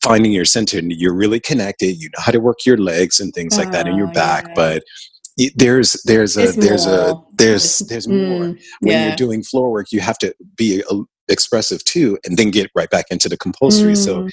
finding 0.02 0.32
your 0.32 0.46
center 0.46 0.78
and 0.78 0.92
you're 0.92 1.14
really 1.14 1.40
connected 1.40 1.94
you 1.98 2.10
know 2.10 2.22
how 2.22 2.32
to 2.32 2.40
work 2.40 2.66
your 2.66 2.78
legs 2.78 3.20
and 3.20 3.34
things 3.34 3.58
like 3.58 3.72
that 3.72 3.88
in 3.88 3.96
your 3.96 4.08
oh, 4.08 4.12
back 4.12 4.46
yeah. 4.48 4.54
but 4.56 4.84
there's 5.56 5.94
there's 6.04 6.38
a 6.38 6.52
there's, 6.52 6.86
a 6.86 7.16
there's 7.38 7.80
there's 7.80 8.08
mm, 8.08 8.28
more 8.28 8.48
when 8.48 8.58
yeah. 8.82 9.08
you're 9.08 9.16
doing 9.16 9.42
floor 9.42 9.72
work 9.72 9.92
you 9.92 10.02
have 10.02 10.18
to 10.18 10.34
be 10.56 10.84
a, 10.90 10.96
expressive 11.30 11.84
too 11.86 12.18
and 12.26 12.38
then 12.38 12.52
get 12.52 12.70
right 12.76 12.90
back 12.90 13.06
into 13.10 13.30
the 13.30 13.38
compulsory 13.38 13.94
mm. 13.94 13.98
so 13.98 14.28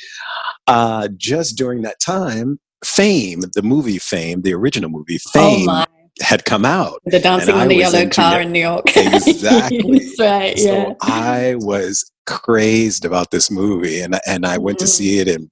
uh, 0.67 1.09
just 1.17 1.57
during 1.57 1.83
that 1.83 2.01
time 2.01 2.59
fame 2.85 3.43
the 3.55 3.63
movie 3.63 3.99
fame 3.99 4.43
the 4.43 4.53
original 4.53 4.91
movie 4.91 5.19
oh, 5.29 5.31
fame 5.33 5.69
oh 5.69 5.85
had 6.23 6.45
come 6.45 6.65
out. 6.65 7.01
The 7.05 7.21
dancing 7.21 7.55
on 7.55 7.69
the 7.69 7.77
yellow 7.77 8.09
car 8.09 8.41
in 8.41 8.53
New 8.53 8.61
York. 8.61 8.85
Exactly. 8.97 10.01
right. 10.19 10.59
So 10.59 10.73
yeah. 10.73 10.95
I 11.03 11.57
was 11.59 12.11
crazed 12.27 13.05
about 13.05 13.31
this 13.31 13.51
movie, 13.51 14.01
and 14.01 14.19
and 14.27 14.47
I 14.47 14.59
went 14.59 14.79
mm-hmm. 14.79 14.85
to 14.85 14.91
see 14.91 15.19
it 15.21 15.29
and 15.29 15.51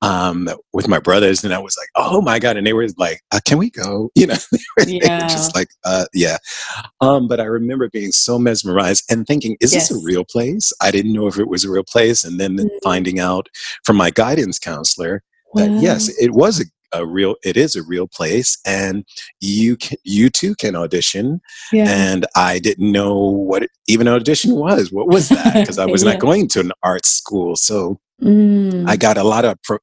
um, 0.00 0.48
with 0.72 0.88
my 0.88 0.98
brothers, 0.98 1.44
and 1.44 1.54
I 1.54 1.58
was 1.58 1.76
like, 1.78 1.88
"Oh 1.94 2.20
my 2.20 2.38
god!" 2.38 2.56
And 2.56 2.66
they 2.66 2.72
were 2.72 2.88
like, 2.96 3.20
uh, 3.32 3.40
"Can 3.44 3.58
we 3.58 3.70
go?" 3.70 4.10
You 4.16 4.26
know, 4.28 4.36
they 4.52 4.58
were, 4.76 4.88
yeah. 4.88 5.26
just 5.28 5.54
like, 5.54 5.68
uh, 5.84 6.06
"Yeah." 6.12 6.38
Um, 7.00 7.28
but 7.28 7.40
I 7.40 7.44
remember 7.44 7.88
being 7.88 8.12
so 8.12 8.38
mesmerized 8.38 9.04
and 9.10 9.26
thinking, 9.26 9.56
"Is 9.60 9.72
yes. 9.72 9.88
this 9.88 9.98
a 9.98 10.04
real 10.04 10.24
place?" 10.24 10.72
I 10.80 10.90
didn't 10.90 11.12
know 11.12 11.26
if 11.26 11.38
it 11.38 11.48
was 11.48 11.64
a 11.64 11.70
real 11.70 11.84
place, 11.84 12.24
and 12.24 12.38
then 12.38 12.56
mm-hmm. 12.56 12.68
finding 12.82 13.18
out 13.18 13.48
from 13.84 13.96
my 13.96 14.10
guidance 14.10 14.58
counselor 14.58 15.22
that 15.54 15.70
wow. 15.70 15.80
yes, 15.80 16.08
it 16.20 16.32
was 16.32 16.60
a 16.60 16.64
a 16.92 17.06
real 17.06 17.36
it 17.44 17.56
is 17.56 17.76
a 17.76 17.82
real 17.82 18.06
place 18.06 18.58
and 18.66 19.04
you 19.40 19.76
can, 19.76 19.96
you 20.04 20.28
too 20.30 20.54
can 20.54 20.76
audition 20.76 21.40
yeah. 21.72 21.84
and 21.88 22.26
i 22.36 22.58
didn't 22.58 22.92
know 22.92 23.18
what 23.18 23.66
even 23.86 24.08
audition 24.08 24.54
was 24.54 24.92
what 24.92 25.08
was 25.08 25.28
that 25.28 25.54
because 25.60 25.78
i 25.78 25.86
was 25.86 26.02
yeah. 26.02 26.12
not 26.12 26.20
going 26.20 26.48
to 26.48 26.60
an 26.60 26.72
art 26.82 27.06
school 27.06 27.56
so 27.56 27.98
mm. 28.22 28.88
i 28.88 28.96
got 28.96 29.16
a 29.16 29.24
lot 29.24 29.44
of 29.44 29.60
pro, 29.62 29.78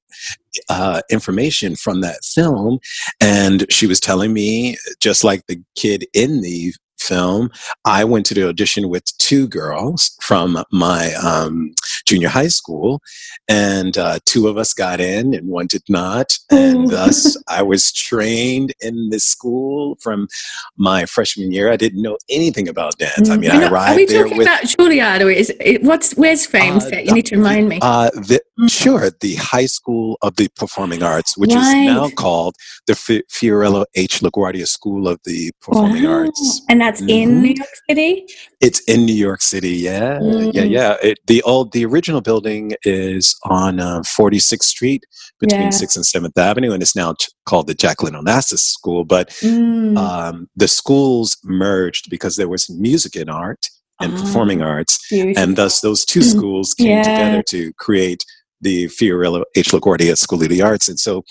uh, 0.69 1.01
information 1.09 1.75
from 1.75 2.01
that 2.01 2.23
film 2.23 2.79
and 3.21 3.71
she 3.71 3.87
was 3.87 3.99
telling 3.99 4.33
me 4.33 4.77
just 4.99 5.23
like 5.23 5.45
the 5.47 5.61
kid 5.75 6.05
in 6.13 6.41
the 6.41 6.73
film, 6.99 7.49
I 7.85 8.03
went 8.03 8.25
to 8.27 8.33
the 8.33 8.47
audition 8.47 8.89
with 8.89 9.17
two 9.17 9.47
girls 9.47 10.15
from 10.21 10.63
my 10.71 11.13
um, 11.15 11.73
junior 12.09 12.27
high 12.27 12.47
school, 12.47 13.01
and 13.47 13.97
uh, 13.97 14.19
two 14.25 14.47
of 14.47 14.57
us 14.57 14.73
got 14.73 14.99
in 14.99 15.33
and 15.35 15.47
one 15.47 15.67
did 15.67 15.83
not. 15.87 16.37
And 16.49 16.89
thus, 16.89 17.37
I 17.47 17.61
was 17.61 17.91
trained 17.91 18.73
in 18.81 19.11
this 19.11 19.23
school 19.23 19.95
from 20.01 20.27
my 20.75 21.05
freshman 21.05 21.51
year. 21.51 21.71
I 21.71 21.77
didn't 21.77 22.01
know 22.01 22.17
anything 22.29 22.67
about 22.67 22.97
dance. 22.97 23.29
I 23.29 23.37
mm, 23.37 23.41
mean, 23.41 23.51
I 23.51 23.69
arrived 23.69 23.93
Are 23.93 23.95
we 23.95 24.05
there 24.05 24.23
talking 24.23 24.37
with, 24.39 24.47
about 24.47 24.63
Juilliard, 24.63 25.21
or 25.21 25.29
is 25.29 25.53
it, 25.59 25.83
what's 25.83 26.13
where's 26.13 26.45
fame 26.45 26.77
uh, 26.77 26.79
set? 26.79 27.05
You 27.05 27.13
need 27.13 27.27
to 27.27 27.37
remind 27.37 27.69
me. 27.69 27.79
Uh, 27.81 28.09
the, 28.09 28.41
mm. 28.59 28.69
Sure, 28.69 29.11
the 29.21 29.35
High 29.35 29.67
School 29.67 30.17
of 30.21 30.35
the 30.35 30.47
Performing 30.55 31.03
Arts, 31.03 31.37
which 31.37 31.53
right. 31.53 31.87
is 31.87 31.95
now 31.95 32.09
called 32.09 32.55
the 32.87 32.93
F- 32.93 33.23
Fiorello 33.29 33.85
H. 33.95 34.21
LaGuardia 34.21 34.67
School 34.67 35.07
of 35.07 35.19
the 35.25 35.51
Performing 35.61 36.03
wow. 36.03 36.19
Arts. 36.19 36.61
And 36.69 36.81
that's 36.81 37.01
mm-hmm. 37.01 37.09
in 37.09 37.41
New 37.41 37.53
York 37.55 37.69
City? 37.89 38.25
It's 38.61 38.79
in 38.81 39.05
New 39.05 39.13
York 39.13 39.41
City, 39.41 39.75
yeah. 39.75 40.19
Mm. 40.19 40.53
Yeah, 40.53 40.63
yeah. 40.63 40.97
It, 41.01 41.19
the 41.27 41.41
old, 41.43 41.71
the 41.71 41.85
original 41.85 41.98
building 42.23 42.73
is 42.83 43.35
on 43.43 43.79
uh, 43.79 44.01
46th 44.01 44.63
Street 44.63 45.03
between 45.39 45.61
yeah. 45.61 45.67
6th 45.69 45.95
and 45.95 46.25
7th 46.25 46.37
Avenue, 46.37 46.71
and 46.71 46.81
it's 46.81 46.95
now 46.95 47.13
ch- 47.13 47.29
called 47.45 47.67
the 47.67 47.73
Jacqueline 47.73 48.13
Onassis 48.13 48.59
School. 48.59 49.05
But 49.05 49.29
mm. 49.41 49.97
um, 49.97 50.47
the 50.55 50.67
schools 50.67 51.37
merged 51.43 52.09
because 52.09 52.35
there 52.35 52.49
was 52.49 52.69
music 52.69 53.15
and 53.15 53.29
art 53.29 53.67
and 54.01 54.13
oh, 54.13 54.21
performing 54.21 54.61
arts, 54.61 54.99
beautiful. 55.09 55.43
and 55.43 55.55
thus 55.55 55.81
those 55.81 56.05
two 56.05 56.21
schools 56.21 56.73
came 56.73 56.87
yeah. 56.87 57.03
together 57.03 57.43
to 57.49 57.73
create 57.73 58.23
the 58.61 58.85
Fiorello 58.87 59.43
H. 59.55 59.69
LaGuardia 59.69 60.17
School 60.17 60.41
of 60.41 60.49
the 60.49 60.61
Arts. 60.61 60.87
And 60.87 60.99
so 60.99 61.23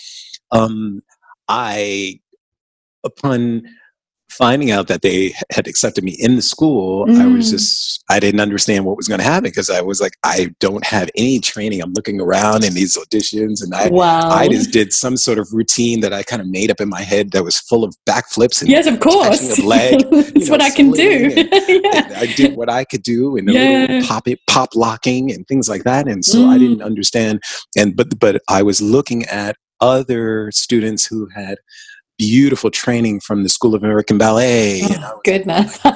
um, 0.51 1.01
I, 1.47 2.19
upon 3.03 3.63
finding 4.29 4.71
out 4.71 4.87
that 4.87 5.01
they 5.01 5.33
had 5.51 5.67
accepted 5.67 6.03
me 6.03 6.15
in 6.19 6.35
the 6.35 6.41
school, 6.41 7.05
mm. 7.05 7.19
I 7.19 7.25
was 7.25 7.47
mm. 7.47 7.51
just, 7.51 8.03
I 8.09 8.19
didn't 8.19 8.39
understand 8.39 8.85
what 8.85 8.95
was 8.95 9.07
going 9.07 9.19
to 9.19 9.25
happen 9.25 9.43
because 9.43 9.69
I 9.69 9.81
was 9.81 9.99
like, 9.99 10.13
I 10.23 10.53
don't 10.59 10.85
have 10.85 11.09
any 11.15 11.39
training. 11.39 11.81
I'm 11.81 11.93
looking 11.93 12.21
around 12.21 12.63
in 12.63 12.73
these 12.73 12.95
auditions 12.97 13.63
and 13.63 13.73
I, 13.73 13.89
wow. 13.89 14.29
I 14.29 14.47
just 14.47 14.71
did 14.71 14.93
some 14.93 15.17
sort 15.17 15.39
of 15.39 15.47
routine 15.51 16.01
that 16.01 16.13
I 16.13 16.23
kind 16.23 16.41
of 16.41 16.47
made 16.47 16.71
up 16.71 16.79
in 16.79 16.89
my 16.89 17.01
head 17.01 17.31
that 17.31 17.43
was 17.43 17.57
full 17.59 17.83
of 17.83 17.95
backflips 18.07 18.61
and 18.61 18.69
yes, 18.69 18.87
of 18.87 18.99
course. 18.99 19.57
Of 19.57 19.65
leg, 19.65 19.99
That's 20.11 20.47
know, 20.47 20.51
what 20.51 20.61
I 20.61 20.69
can 20.69 20.91
do. 20.91 21.33
yeah. 21.35 22.13
I 22.15 22.33
did 22.35 22.55
what 22.55 22.69
I 22.69 22.85
could 22.85 23.03
do 23.03 23.37
and 23.37 23.49
yeah. 23.49 23.87
little 23.89 24.07
pop 24.07 24.27
it, 24.27 24.39
pop 24.47 24.69
locking 24.75 25.31
and 25.31 25.47
things 25.47 25.67
like 25.67 25.83
that. 25.83 26.07
And 26.07 26.23
so 26.23 26.39
mm. 26.39 26.49
I 26.49 26.57
didn't 26.57 26.81
understand. 26.81 27.41
And, 27.77 27.95
but, 27.95 28.19
but 28.19 28.41
I 28.47 28.63
was 28.63 28.81
looking 28.81 29.25
at 29.25 29.55
other 29.81 30.51
students 30.51 31.05
who 31.05 31.27
had 31.33 31.57
beautiful 32.29 32.69
training 32.69 33.21
from 33.21 33.41
the 33.43 33.49
School 33.49 33.73
of 33.73 33.81
American 33.83 34.17
Ballet. 34.19 34.81
Oh, 34.83 35.19
goodness. 35.23 35.79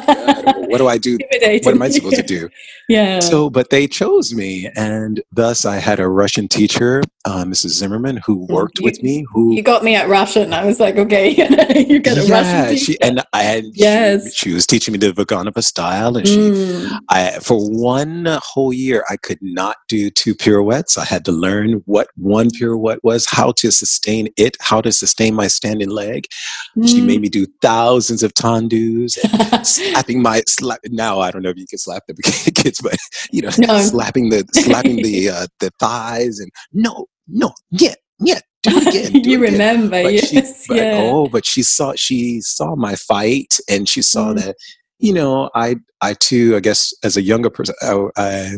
Like, 0.44 0.70
what 0.70 0.78
do 0.80 0.88
I 0.88 0.98
do? 0.98 1.18
What 1.64 1.68
am 1.76 1.82
I 1.82 1.90
supposed 1.90 2.16
to 2.16 2.24
do? 2.24 2.50
Yeah. 2.90 3.20
So, 3.22 3.50
but 3.50 3.70
they 3.70 3.88
chose 3.88 4.34
me, 4.36 4.70
and 4.76 5.22
thus 5.32 5.64
I 5.64 5.78
had 5.78 6.02
a 6.02 6.08
Russian 6.10 6.50
teacher, 6.50 7.02
uh, 7.24 7.46
Mrs. 7.46 7.70
Zimmerman, 7.80 8.20
who 8.26 8.46
worked 8.50 8.80
You- 8.80 8.84
with 8.84 9.02
me. 9.02 9.26
Who 9.32 9.54
You 9.56 9.64
got 9.64 9.86
me 9.86 9.96
at 9.96 10.10
Russian. 10.10 10.52
I 10.54 10.66
was 10.66 10.82
like, 10.82 10.98
okay, 10.98 11.30
you 11.88 12.00
got 12.02 12.18
a 12.18 12.26
yeah, 12.28 12.34
Russian. 12.42 12.76
she 12.78 12.86
teacher. 12.88 12.98
and 13.02 13.24
I 13.32 13.44
had 13.44 13.64
Yes. 13.74 14.36
she, 14.36 14.50
she 14.50 14.54
was 14.54 14.68
teaching 14.68 14.92
me 14.92 14.98
the 14.98 15.14
Vaganova 15.14 15.64
style, 15.64 16.18
and 16.18 16.28
she 16.28 16.38
Mm. 16.38 17.00
I 17.10 17.40
for 17.42 17.58
one 17.70 18.28
whole 18.44 18.74
year 18.74 19.06
I 19.10 19.16
could 19.16 19.40
not 19.42 19.78
do 19.88 20.10
two 20.10 20.36
pirouettes. 20.36 20.98
I 20.98 21.06
had 21.06 21.24
to 21.26 21.32
learn 21.32 21.82
what 21.86 22.08
one 22.18 22.50
pirouette 22.50 23.00
was, 23.02 23.26
how 23.30 23.54
to 23.54 23.72
sustain 23.72 24.28
it, 24.36 24.58
how 24.60 24.82
to 24.82 24.92
sustain 24.92 25.34
my 25.36 25.48
standing 25.48 25.90
leg. 25.90 26.13
She 26.86 27.02
Mm. 27.02 27.06
made 27.06 27.22
me 27.22 27.30
do 27.30 27.46
thousands 27.62 28.24
of 28.24 28.34
tendus 28.34 29.18
and 29.24 29.66
slapping 29.68 30.22
my 30.22 30.42
slap. 30.48 30.80
Now 30.86 31.20
I 31.20 31.30
don't 31.32 31.44
know 31.44 31.50
if 31.50 31.58
you 31.58 31.68
can 31.68 31.78
slap 31.78 32.04
the 32.08 32.14
kids, 32.56 32.82
but 32.82 32.96
you 33.32 33.42
know, 33.44 33.52
No. 33.60 33.80
slapping 33.80 34.30
the 34.30 34.44
slapping 34.54 34.98
the 35.04 35.30
uh, 35.36 35.48
the 35.60 35.70
thighs 35.80 36.40
and 36.40 36.52
no, 36.74 37.06
no, 37.28 37.52
yeah, 37.72 37.94
yeah, 38.20 38.40
do 38.64 38.78
it 38.78 38.88
again. 38.88 39.22
do 39.22 39.30
you 39.30 39.44
it 39.44 39.48
again. 39.48 39.52
remember, 39.54 40.04
But 40.04 40.14
yes, 40.14 40.30
she, 40.30 40.68
but, 40.68 40.78
yeah. 40.78 41.00
oh, 41.02 41.28
but 41.30 41.46
she 41.46 41.62
saw 41.64 41.94
she 41.96 42.42
saw 42.42 42.76
my 42.76 42.96
fight, 42.96 43.58
and 43.70 43.88
she 43.88 44.02
saw 44.02 44.34
Mm. 44.34 44.42
that 44.42 44.56
you 45.00 45.14
know 45.14 45.50
I 45.56 45.76
I 46.02 46.14
too 46.16 46.56
I 46.56 46.60
guess 46.60 46.94
as 47.04 47.18
a 47.18 47.22
younger 47.22 47.50
person 47.50 47.76
I, 47.82 48.08
I 48.18 48.58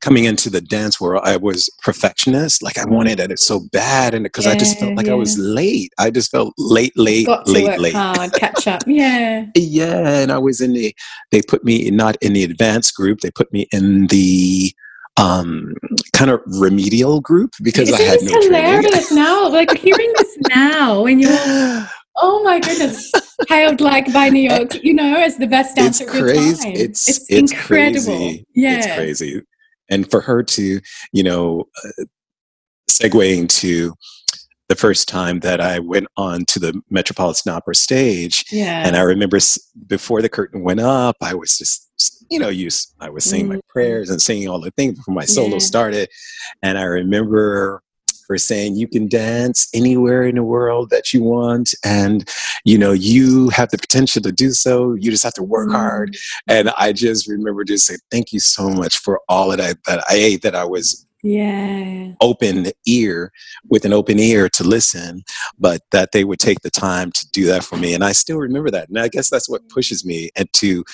coming 0.00 0.24
into 0.24 0.48
the 0.50 0.60
dance 0.60 1.00
world 1.00 1.22
I 1.24 1.36
was 1.36 1.68
perfectionist 1.82 2.62
like 2.62 2.78
I 2.78 2.84
wanted 2.84 3.18
it 3.20 3.38
so 3.38 3.60
bad 3.72 4.14
and 4.14 4.22
because 4.24 4.46
I 4.46 4.54
just 4.56 4.78
felt 4.78 4.90
Yeah, 4.90 4.96
like 4.96 5.08
I 5.08 5.14
was 5.14 5.36
late 5.38 5.92
I 5.98 6.10
just 6.10 6.30
felt 6.30 6.54
late 6.58 6.96
late 6.96 7.26
Got 7.26 7.46
to 7.46 7.52
late 7.52 7.64
work 7.64 7.78
late 7.78 7.94
hard, 7.94 8.32
catch 8.32 8.66
up. 8.66 8.82
Yeah. 8.86 9.46
yeah 9.56 10.08
and 10.22 10.30
I 10.32 10.38
was 10.38 10.60
in 10.60 10.72
the 10.72 10.94
they 11.30 11.42
put 11.42 11.64
me 11.64 11.90
not 11.90 12.16
in 12.22 12.32
the 12.32 12.44
advanced 12.44 12.94
group 12.94 13.20
they 13.20 13.30
put 13.30 13.52
me 13.52 13.66
in 13.72 14.06
the 14.08 14.72
um 15.16 15.74
kind 16.12 16.30
of 16.30 16.40
remedial 16.46 17.20
group 17.20 17.52
because 17.62 17.92
I 17.92 18.00
Isn't 18.00 18.06
had 18.06 18.22
no 18.22 18.32
no 18.32 18.48
training 18.48 18.82
hilarious 18.82 19.12
now? 19.12 19.48
Like 19.48 19.76
hearing 19.76 20.12
this 20.16 20.36
now, 20.54 21.06
and 21.06 21.20
you're, 21.20 21.88
oh 22.16 22.42
my 22.44 22.60
goodness, 22.60 23.10
hailed 23.48 23.80
like 23.80 24.12
by 24.12 24.28
New 24.28 24.48
York, 24.48 24.82
you 24.84 24.94
know, 24.94 25.16
as 25.16 25.36
the 25.36 25.46
best 25.46 25.76
it's 25.76 25.98
dancer 25.98 26.08
of 26.08 26.14
your 26.14 26.24
crazy. 26.24 26.62
time. 26.62 26.72
It's 26.76 27.08
it's, 27.08 27.26
it's 27.30 27.52
incredible. 27.52 28.04
crazy. 28.16 28.46
Yeah. 28.54 28.76
It's 28.78 28.86
crazy. 28.94 29.42
And 29.90 30.10
for 30.10 30.20
her 30.20 30.42
to, 30.42 30.80
you 31.12 31.22
know, 31.22 31.64
uh, 31.84 32.04
segueing 32.90 33.48
to 33.60 33.94
the 34.68 34.74
first 34.76 35.08
time 35.08 35.40
that 35.40 35.60
I 35.60 35.78
went 35.78 36.08
on 36.16 36.44
to 36.46 36.58
the 36.58 36.80
Metropolitan 36.90 37.52
Opera 37.52 37.74
stage, 37.74 38.44
Yeah. 38.52 38.86
and 38.86 38.96
I 38.96 39.00
remember 39.00 39.38
s- 39.38 39.58
before 39.86 40.20
the 40.20 40.28
curtain 40.28 40.62
went 40.62 40.80
up, 40.80 41.16
I 41.22 41.34
was 41.34 41.56
just, 41.56 41.88
you 42.30 42.38
know, 42.38 42.50
used. 42.50 42.92
I 43.00 43.08
was 43.08 43.24
saying 43.24 43.48
my 43.48 43.56
Mhm. 43.56 43.60
prayers 43.68 44.10
and 44.10 44.20
singing 44.20 44.46
all 44.48 44.60
the 44.60 44.70
things 44.72 44.98
before 44.98 45.14
my 45.14 45.24
solo 45.24 45.52
Yeah. 45.54 45.58
started, 45.58 46.08
and 46.62 46.76
I 46.76 46.82
remember 46.82 47.82
her 48.28 48.38
saying, 48.38 48.76
"You 48.76 48.88
can 48.88 49.08
dance 49.08 49.68
anywhere 49.74 50.22
in 50.24 50.36
the 50.36 50.42
world 50.42 50.90
that 50.90 51.12
you 51.12 51.22
want, 51.22 51.74
and 51.84 52.28
you 52.64 52.78
know 52.78 52.92
you 52.92 53.48
have 53.50 53.70
the 53.70 53.78
potential 53.78 54.22
to 54.22 54.32
do 54.32 54.52
so. 54.52 54.94
You 54.94 55.10
just 55.10 55.24
have 55.24 55.34
to 55.34 55.42
work 55.42 55.68
mm-hmm. 55.68 55.76
hard." 55.76 56.16
And 56.46 56.70
I 56.78 56.92
just 56.92 57.28
remember 57.28 57.64
just 57.64 57.86
saying, 57.86 58.00
"Thank 58.10 58.32
you 58.32 58.40
so 58.40 58.68
much 58.70 58.98
for 58.98 59.20
all 59.28 59.52
of 59.52 59.58
that 59.58 59.78
that 59.86 60.04
I 60.08 60.14
ate. 60.14 60.42
That 60.42 60.54
I 60.54 60.64
was 60.64 61.06
Yeah. 61.22 62.12
open 62.20 62.70
ear 62.86 63.32
with 63.68 63.84
an 63.84 63.92
open 63.92 64.18
ear 64.20 64.48
to 64.50 64.62
listen, 64.64 65.22
but 65.58 65.82
that 65.90 66.12
they 66.12 66.22
would 66.24 66.38
take 66.38 66.60
the 66.60 66.70
time 66.70 67.10
to 67.12 67.26
do 67.32 67.44
that 67.46 67.64
for 67.64 67.76
me. 67.76 67.92
And 67.92 68.04
I 68.04 68.12
still 68.12 68.38
remember 68.38 68.70
that. 68.70 68.88
And 68.88 68.98
I 68.98 69.08
guess 69.08 69.28
that's 69.28 69.48
what 69.48 69.68
pushes 69.68 70.04
me 70.04 70.30
and 70.36 70.48
to 70.54 70.84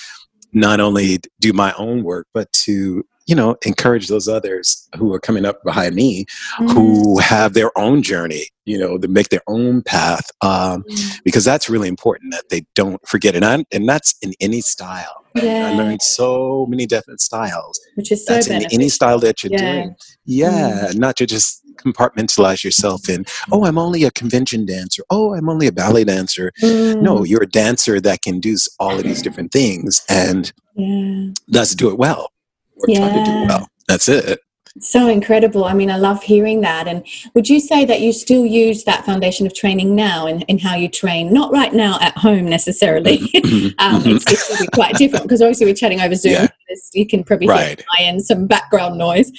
not 0.51 0.79
only 0.79 1.19
do 1.39 1.53
my 1.53 1.73
own 1.73 2.03
work, 2.03 2.27
but 2.33 2.51
to, 2.53 3.03
you 3.27 3.35
know, 3.35 3.55
encourage 3.65 4.07
those 4.07 4.27
others 4.27 4.87
who 4.97 5.13
are 5.13 5.19
coming 5.19 5.45
up 5.45 5.63
behind 5.63 5.95
me 5.95 6.25
Mm. 6.59 6.71
who 6.73 7.19
have 7.19 7.53
their 7.53 7.75
own 7.77 8.03
journey, 8.03 8.47
you 8.65 8.77
know, 8.77 8.97
to 8.97 9.07
make 9.07 9.29
their 9.29 9.41
own 9.47 9.81
path. 9.81 10.29
Um, 10.41 10.83
Mm. 10.89 11.19
because 11.23 11.43
that's 11.43 11.69
really 11.69 11.87
important 11.87 12.33
that 12.33 12.49
they 12.49 12.65
don't 12.75 12.99
forget. 13.07 13.35
And, 13.35 13.43
I, 13.43 13.65
and 13.71 13.87
that's 13.89 14.13
in 14.21 14.33
any 14.39 14.61
style. 14.61 15.23
Yeah. 15.35 15.71
I 15.71 15.75
learned 15.75 16.01
so 16.01 16.65
many 16.69 16.85
different 16.85 17.19
styles. 17.19 17.79
Which 17.95 18.11
is 18.11 18.25
so 18.25 18.33
That's 18.35 18.47
in 18.47 18.65
any 18.71 18.89
style 18.89 19.19
that 19.19 19.43
you're 19.43 19.51
Yeah. 19.53 19.71
doing. 19.73 19.95
Yeah, 20.25 20.91
not 20.95 21.15
to 21.17 21.25
just 21.25 21.61
compartmentalize 21.83 22.63
yourself 22.63 23.09
in, 23.09 23.25
oh, 23.51 23.65
I'm 23.65 23.77
only 23.77 24.03
a 24.05 24.11
convention 24.11 24.65
dancer. 24.65 25.03
Oh, 25.09 25.33
I'm 25.33 25.49
only 25.49 25.67
a 25.67 25.71
ballet 25.73 26.03
dancer. 26.05 26.51
No, 26.61 27.17
Mm. 27.19 27.27
you're 27.27 27.43
a 27.43 27.49
dancer 27.49 27.99
that 27.99 28.21
can 28.21 28.39
do 28.39 28.55
all 28.79 28.97
of 28.97 29.03
these 29.03 29.21
different 29.21 29.51
things 29.51 30.01
and 30.07 30.53
Yeah. 30.75 31.31
let's 31.49 31.75
do 31.75 31.89
it 31.89 31.97
well. 31.97 32.31
Or 32.77 32.87
try 32.87 33.09
to 33.11 33.23
do 33.23 33.31
Yeah. 33.31 33.45
well. 33.47 33.69
That's 33.87 34.09
it. 34.09 34.39
So 34.81 35.07
incredible. 35.07 35.63
I 35.63 35.73
mean, 35.73 35.89
I 35.89 35.95
love 35.95 36.21
hearing 36.21 36.59
that. 36.61 36.85
And 36.85 37.05
would 37.33 37.47
you 37.47 37.61
say 37.61 37.85
that 37.85 38.01
you 38.01 38.11
still 38.11 38.45
use 38.45 38.83
that 38.83 39.05
foundation 39.05 39.45
of 39.47 39.53
training 39.53 39.95
now 39.95 40.27
in, 40.27 40.41
in 40.43 40.57
how 40.59 40.75
you 40.75 40.89
train? 40.89 41.31
Not 41.31 41.53
right 41.53 41.71
now 41.73 41.97
at 42.01 42.17
home 42.17 42.49
necessarily. 42.49 43.19
um, 43.79 44.01
it's, 44.05 44.29
it's 44.29 44.69
quite 44.73 44.95
different 44.95 45.23
because 45.23 45.41
obviously 45.41 45.65
we're 45.67 45.75
chatting 45.75 46.01
over 46.01 46.13
Zoom. 46.15 46.33
Yeah. 46.33 46.47
You 46.93 47.07
can 47.07 47.23
probably 47.23 47.47
Right. 47.47 47.81
hear 47.97 48.09
and 48.09 48.21
some 48.21 48.47
background 48.47 48.97
noise 48.97 49.31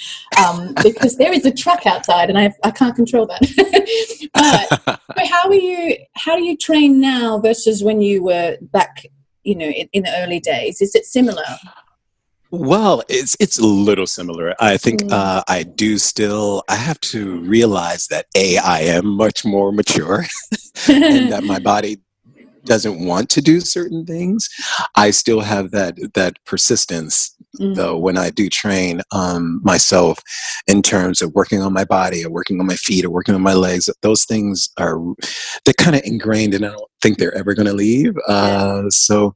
um, 0.43 0.73
because 0.81 1.17
there 1.17 1.31
is 1.31 1.45
a 1.45 1.51
truck 1.51 1.85
outside 1.85 2.29
and 2.29 2.39
I, 2.39 2.51
I 2.63 2.71
can't 2.71 2.95
control 2.95 3.27
that. 3.27 4.29
but 4.33 4.99
but 5.15 5.27
how 5.27 5.49
are 5.49 5.53
you? 5.53 5.97
How 6.15 6.35
do 6.35 6.43
you 6.43 6.57
train 6.57 6.99
now 6.99 7.37
versus 7.37 7.83
when 7.83 8.01
you 8.01 8.23
were 8.23 8.57
back? 8.61 9.05
You 9.43 9.55
know, 9.55 9.67
in, 9.67 9.87
in 9.93 10.03
the 10.03 10.17
early 10.23 10.39
days, 10.39 10.81
is 10.81 10.95
it 10.95 11.05
similar? 11.05 11.43
Well, 12.51 13.03
it's 13.09 13.35
it's 13.39 13.59
a 13.59 13.65
little 13.65 14.07
similar. 14.07 14.55
I 14.59 14.77
think 14.77 15.01
Mm. 15.01 15.11
uh, 15.11 15.43
I 15.47 15.63
do 15.63 15.97
still. 15.97 16.63
I 16.69 16.75
have 16.75 16.99
to 17.01 17.39
realize 17.41 18.07
that 18.07 18.25
a 18.35 18.57
I 18.57 18.79
am 18.81 19.05
much 19.05 19.43
more 19.45 19.71
mature, 19.71 20.25
and 20.87 21.31
that 21.31 21.43
my 21.43 21.59
body 21.71 21.97
doesn't 22.65 23.05
want 23.05 23.29
to 23.31 23.41
do 23.41 23.61
certain 23.61 24.05
things. 24.05 24.49
I 24.95 25.11
still 25.11 25.41
have 25.41 25.71
that 25.71 25.95
that 26.13 26.37
persistence 26.45 27.33
Mm. 27.59 27.75
though 27.75 27.97
when 27.97 28.17
I 28.19 28.29
do 28.29 28.49
train 28.49 29.01
um, 29.11 29.61
myself 29.63 30.19
in 30.67 30.83
terms 30.83 31.21
of 31.23 31.33
working 31.33 31.61
on 31.61 31.73
my 31.73 31.85
body 31.85 32.23
or 32.23 32.29
working 32.29 32.59
on 32.59 32.67
my 32.67 32.75
feet 32.75 33.03
or 33.05 33.09
working 33.09 33.33
on 33.33 33.41
my 33.41 33.53
legs. 33.53 33.89
Those 34.03 34.25
things 34.25 34.69
are 34.77 34.99
they're 35.65 35.73
kind 35.73 35.95
of 35.95 36.03
ingrained, 36.05 36.53
and 36.53 36.65
I 36.65 36.69
don't 36.69 36.91
think 37.01 37.17
they're 37.17 37.33
ever 37.35 37.53
going 37.55 37.65
to 37.67 37.73
leave. 37.73 38.15
Uh, 38.27 38.89
so 38.89 39.33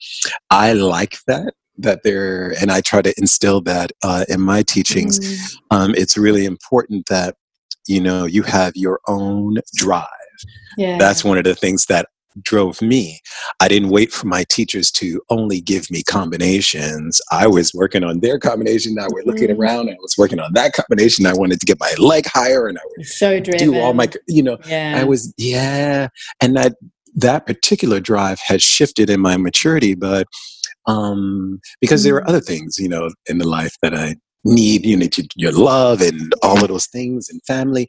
I 0.51 0.73
like 0.73 1.17
that 1.27 1.53
that 1.81 2.03
they're 2.03 2.53
and 2.61 2.71
I 2.71 2.81
try 2.81 3.01
to 3.01 3.13
instill 3.17 3.61
that 3.61 3.91
uh, 4.03 4.25
in 4.29 4.41
my 4.41 4.63
teachings. 4.63 5.19
Mm. 5.19 5.57
Um, 5.71 5.95
it's 5.95 6.17
really 6.17 6.45
important 6.45 7.05
that 7.07 7.35
you 7.87 7.99
know 8.01 8.25
you 8.25 8.43
have 8.43 8.73
your 8.75 8.99
own 9.07 9.57
drive. 9.75 10.07
Yeah. 10.77 10.97
That's 10.97 11.23
one 11.23 11.37
of 11.37 11.43
the 11.43 11.55
things 11.55 11.85
that 11.87 12.07
drove 12.43 12.81
me. 12.81 13.19
I 13.59 13.67
didn't 13.67 13.89
wait 13.89 14.13
for 14.13 14.25
my 14.25 14.45
teachers 14.49 14.89
to 14.91 15.21
only 15.29 15.59
give 15.59 15.91
me 15.91 16.01
combinations. 16.01 17.19
I 17.29 17.45
was 17.45 17.73
working 17.73 18.05
on 18.05 18.21
their 18.21 18.39
combination. 18.39 18.97
I 18.97 19.07
was 19.07 19.23
looking 19.25 19.49
Mhm. 19.49 19.59
around. 19.59 19.89
I 19.89 19.97
was 20.01 20.15
working 20.17 20.39
on 20.39 20.53
that 20.53 20.71
combination. 20.71 21.25
I 21.25 21.33
wanted 21.33 21.59
to 21.59 21.65
get 21.65 21.77
my 21.79 21.93
leg 21.97 22.25
higher, 22.27 22.67
and 22.67 22.77
I 22.77 22.81
would 22.97 23.05
so 23.05 23.39
driven. 23.41 23.71
do 23.71 23.79
all 23.79 23.93
my, 23.93 24.07
you 24.29 24.43
know, 24.43 24.57
Yeah. 24.65 24.97
I 24.97 25.03
was, 25.03 25.33
yeah, 25.37 26.07
and 26.39 26.55
that 26.55 26.75
that 27.13 27.45
particular 27.45 27.99
drive 27.99 28.39
has 28.47 28.63
shifted 28.63 29.09
in 29.09 29.19
my 29.19 29.35
maturity, 29.35 29.93
but 29.95 30.25
um, 30.87 31.59
because 31.79 32.03
there 32.03 32.15
are 32.15 32.21
Mm. 32.21 32.29
other 32.29 32.41
things, 32.41 32.77
you 32.77 32.89
know, 32.89 33.09
in 33.27 33.37
the 33.37 33.47
life 33.47 33.75
that 33.81 33.93
I 33.95 34.15
need. 34.43 34.85
You 34.85 34.97
need 34.97 35.11
to, 35.13 35.27
your 35.35 35.51
love 35.51 36.01
and 36.01 36.33
all 36.41 36.61
of 36.63 36.67
those 36.69 36.87
things, 36.87 37.29
and 37.29 37.39
family, 37.45 37.87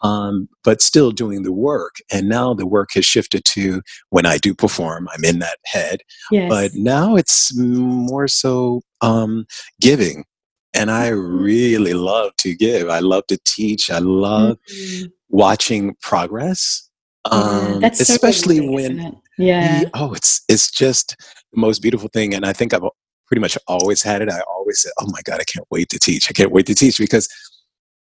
um, 0.00 0.48
but 0.64 0.82
still 0.82 1.12
doing 1.12 1.44
the 1.44 1.52
work. 1.52 1.94
And 2.12 2.28
now 2.28 2.54
the 2.54 2.66
work 2.66 2.90
has 2.94 3.04
shifted 3.04 3.44
to 3.46 3.82
when 4.10 4.26
I 4.26 4.38
do 4.38 4.54
perform, 4.54 5.08
I'm 5.14 5.24
in 5.24 5.38
that 5.40 5.58
head, 5.64 6.00
yes. 6.32 6.48
but 6.48 6.74
now 6.74 7.14
it's 7.16 7.56
more 7.56 8.26
so 8.26 8.82
um, 9.00 9.46
giving. 9.80 10.24
And 10.74 10.90
I 10.90 11.10
Mm-hmm. 11.10 11.42
really 11.44 11.94
love 11.94 12.32
to 12.38 12.54
give. 12.56 12.88
I 12.88 12.98
love 13.00 13.24
to 13.28 13.38
teach. 13.44 13.90
I 13.90 13.98
love 13.98 14.56
Mhm. 14.72 15.12
watching 15.28 15.94
progress. 16.00 16.88
Yeah, 17.30 17.38
Um, 17.38 17.80
that's 17.80 18.00
especially 18.00 18.60
rewarding, 18.60 18.96
when? 18.98 19.21
Yeah. 19.42 19.80
Ye- 19.80 19.86
oh, 19.94 20.12
it's 20.14 20.42
it's 20.48 20.70
just 20.70 21.16
the 21.52 21.60
most 21.60 21.80
beautiful 21.82 22.08
thing, 22.08 22.34
and 22.34 22.44
I 22.46 22.52
think 22.52 22.72
I've 22.74 22.82
pretty 23.26 23.40
much 23.40 23.56
always 23.68 24.02
had 24.02 24.22
it. 24.22 24.28
I 24.30 24.40
always 24.48 24.82
said, 24.82 24.92
"Oh 25.00 25.06
my 25.10 25.20
God, 25.24 25.40
I 25.40 25.44
can't 25.44 25.66
wait 25.70 25.88
to 25.90 25.98
teach! 25.98 26.26
I 26.30 26.32
can't 26.32 26.52
wait 26.52 26.66
to 26.66 26.74
teach!" 26.74 26.98
Because 26.98 27.28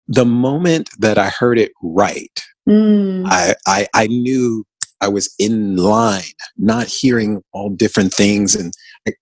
the 0.09 0.25
moment 0.27 0.91
that 0.99 1.19
I 1.19 1.29
heard 1.31 1.59
it 1.59 1.73
right, 1.83 2.41
Mm. 2.69 3.25
I 3.27 3.55
I, 3.67 3.87
I 3.95 4.07
knew 4.07 4.65
I 5.01 5.09
was 5.09 5.35
in 5.39 5.77
line, 5.77 6.23
not 6.57 6.87
hearing 6.87 7.43
all 7.53 7.69
different 7.71 8.13
things, 8.15 8.55
and 8.55 8.73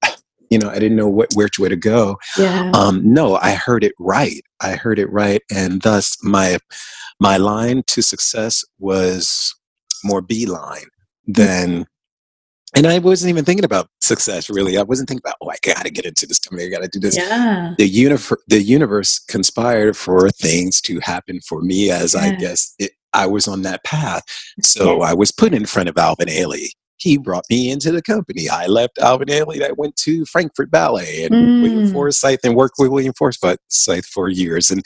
I- 0.05 0.15
you 0.51 0.59
know, 0.59 0.69
I 0.69 0.79
didn't 0.79 0.97
know 0.97 1.09
what 1.09 1.33
which 1.35 1.59
way 1.59 1.69
to 1.71 1.77
go. 1.77 2.19
yeah. 2.39 2.71
Um, 2.75 3.01
no, 3.05 3.37
I 3.37 3.53
heard 3.55 3.83
it 3.85 3.95
right. 3.99 4.43
I 4.61 4.73
heard 4.77 4.99
it 4.99 5.11
right, 5.11 5.41
and 5.51 5.83
thus 5.83 6.17
my 6.23 6.59
my 7.21 7.37
line 7.37 7.83
to 7.89 8.03
success 8.03 8.65
was 8.79 9.55
more 10.05 10.21
beeline 10.21 10.87
than 11.27 11.87
and 12.75 12.87
I 12.87 12.99
wasn't 12.99 13.31
even 13.31 13.45
thinking 13.45 13.65
about 13.65 13.89
success 14.01 14.49
really. 14.49 14.79
I 14.79 14.83
wasn't 14.83 15.09
thinking 15.09 15.23
about, 15.25 15.37
oh, 15.43 15.51
I 15.51 15.57
got 15.63 15.85
to 15.85 15.91
get 15.91 16.05
into 16.07 16.27
this 16.27 16.39
company. 16.39 16.67
I 16.67 16.71
got 16.71 16.83
to 16.83 16.89
do 16.89 17.01
this. 17.01 17.17
Yeah. 17.17 17.75
The 17.79 17.87
universe, 17.87 18.43
the 18.49 18.63
universe 18.63 19.19
conspired 19.19 19.97
for 19.97 20.29
things 20.31 20.81
to 20.83 21.01
happen 21.01 21.41
for 21.41 21.61
me 21.61 21.91
as 21.91 22.15
yeah. 22.15 22.21
I 22.21 22.35
guess 22.37 22.75
it, 22.79 22.93
I 23.13 23.27
was 23.27 23.47
on 23.47 23.63
that 23.63 23.85
path. 23.85 24.23
So 24.63 24.99
yeah. 24.99 25.11
I 25.11 25.15
was 25.15 25.33
put 25.33 25.53
in 25.55 25.67
front 25.67 25.89
of 25.89 25.99
Alvin 25.99 26.29
Ailey 26.29 26.69
he 27.03 27.19
brought 27.19 27.45
me 27.51 27.71
into 27.71 27.91
the 27.91 28.01
company. 28.01 28.49
I 28.49 28.67
left 28.67 28.99
Alvin 28.99 29.29
Ailey. 29.29 29.63
I 29.63 29.73
went 29.73 29.97
to 29.97 30.25
Frankfurt 30.25 30.71
Ballet 30.71 31.25
and 31.25 31.35
mm. 31.35 31.63
William 31.63 31.93
Forsythe 31.93 32.39
and 32.45 32.55
worked 32.55 32.77
with 32.79 32.91
William 32.91 33.13
Forsythe 33.15 34.05
for 34.05 34.29
years. 34.29 34.71
And 34.71 34.85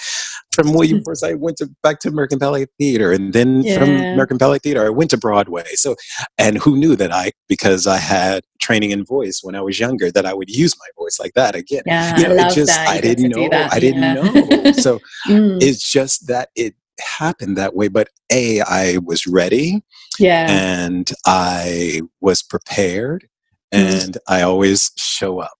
from 0.56 0.72
William 0.72 1.04
Forsythe, 1.04 1.32
I 1.32 1.34
went 1.34 1.58
to, 1.58 1.70
back 1.82 2.00
to 2.00 2.08
American 2.08 2.38
Ballet 2.38 2.66
Theater. 2.78 3.12
And 3.12 3.32
then 3.32 3.62
yeah. 3.62 3.78
from 3.78 3.90
American 3.90 4.38
Ballet 4.38 4.58
Theater, 4.58 4.84
I 4.84 4.88
went 4.88 5.10
to 5.10 5.18
Broadway. 5.18 5.66
So, 5.74 5.94
and 6.38 6.58
who 6.58 6.76
knew 6.76 6.96
that 6.96 7.12
I, 7.12 7.32
because 7.48 7.86
I 7.86 7.98
had 7.98 8.44
training 8.60 8.90
in 8.90 9.04
voice 9.04 9.40
when 9.42 9.54
I 9.54 9.60
was 9.60 9.78
younger, 9.78 10.10
that 10.10 10.26
I 10.26 10.34
would 10.34 10.50
use 10.50 10.74
my 10.78 10.88
voice 10.98 11.20
like 11.20 11.34
that 11.34 11.54
again. 11.54 11.82
Yeah, 11.86 12.16
you 12.16 12.28
know, 12.28 12.36
I 12.36 12.48
it 12.48 12.54
just, 12.54 12.78
I 12.78 13.00
didn't 13.00 13.28
know. 13.28 13.48
I 13.52 13.78
didn't 13.78 14.02
yeah. 14.02 14.14
know. 14.14 14.72
So 14.76 14.98
mm. 15.26 15.62
it's 15.62 15.90
just 15.90 16.26
that 16.26 16.48
it 16.56 16.74
happened 17.00 17.56
that 17.56 17.74
way 17.74 17.88
but 17.88 18.08
a 18.32 18.60
i 18.62 18.98
was 19.04 19.26
ready 19.26 19.82
yeah 20.18 20.46
and 20.48 21.12
i 21.26 22.00
was 22.20 22.42
prepared 22.42 23.28
mm-hmm. 23.72 23.94
and 23.94 24.14
mm. 24.14 24.18
i 24.28 24.42
always 24.42 24.92
show 24.96 25.38
up 25.38 25.58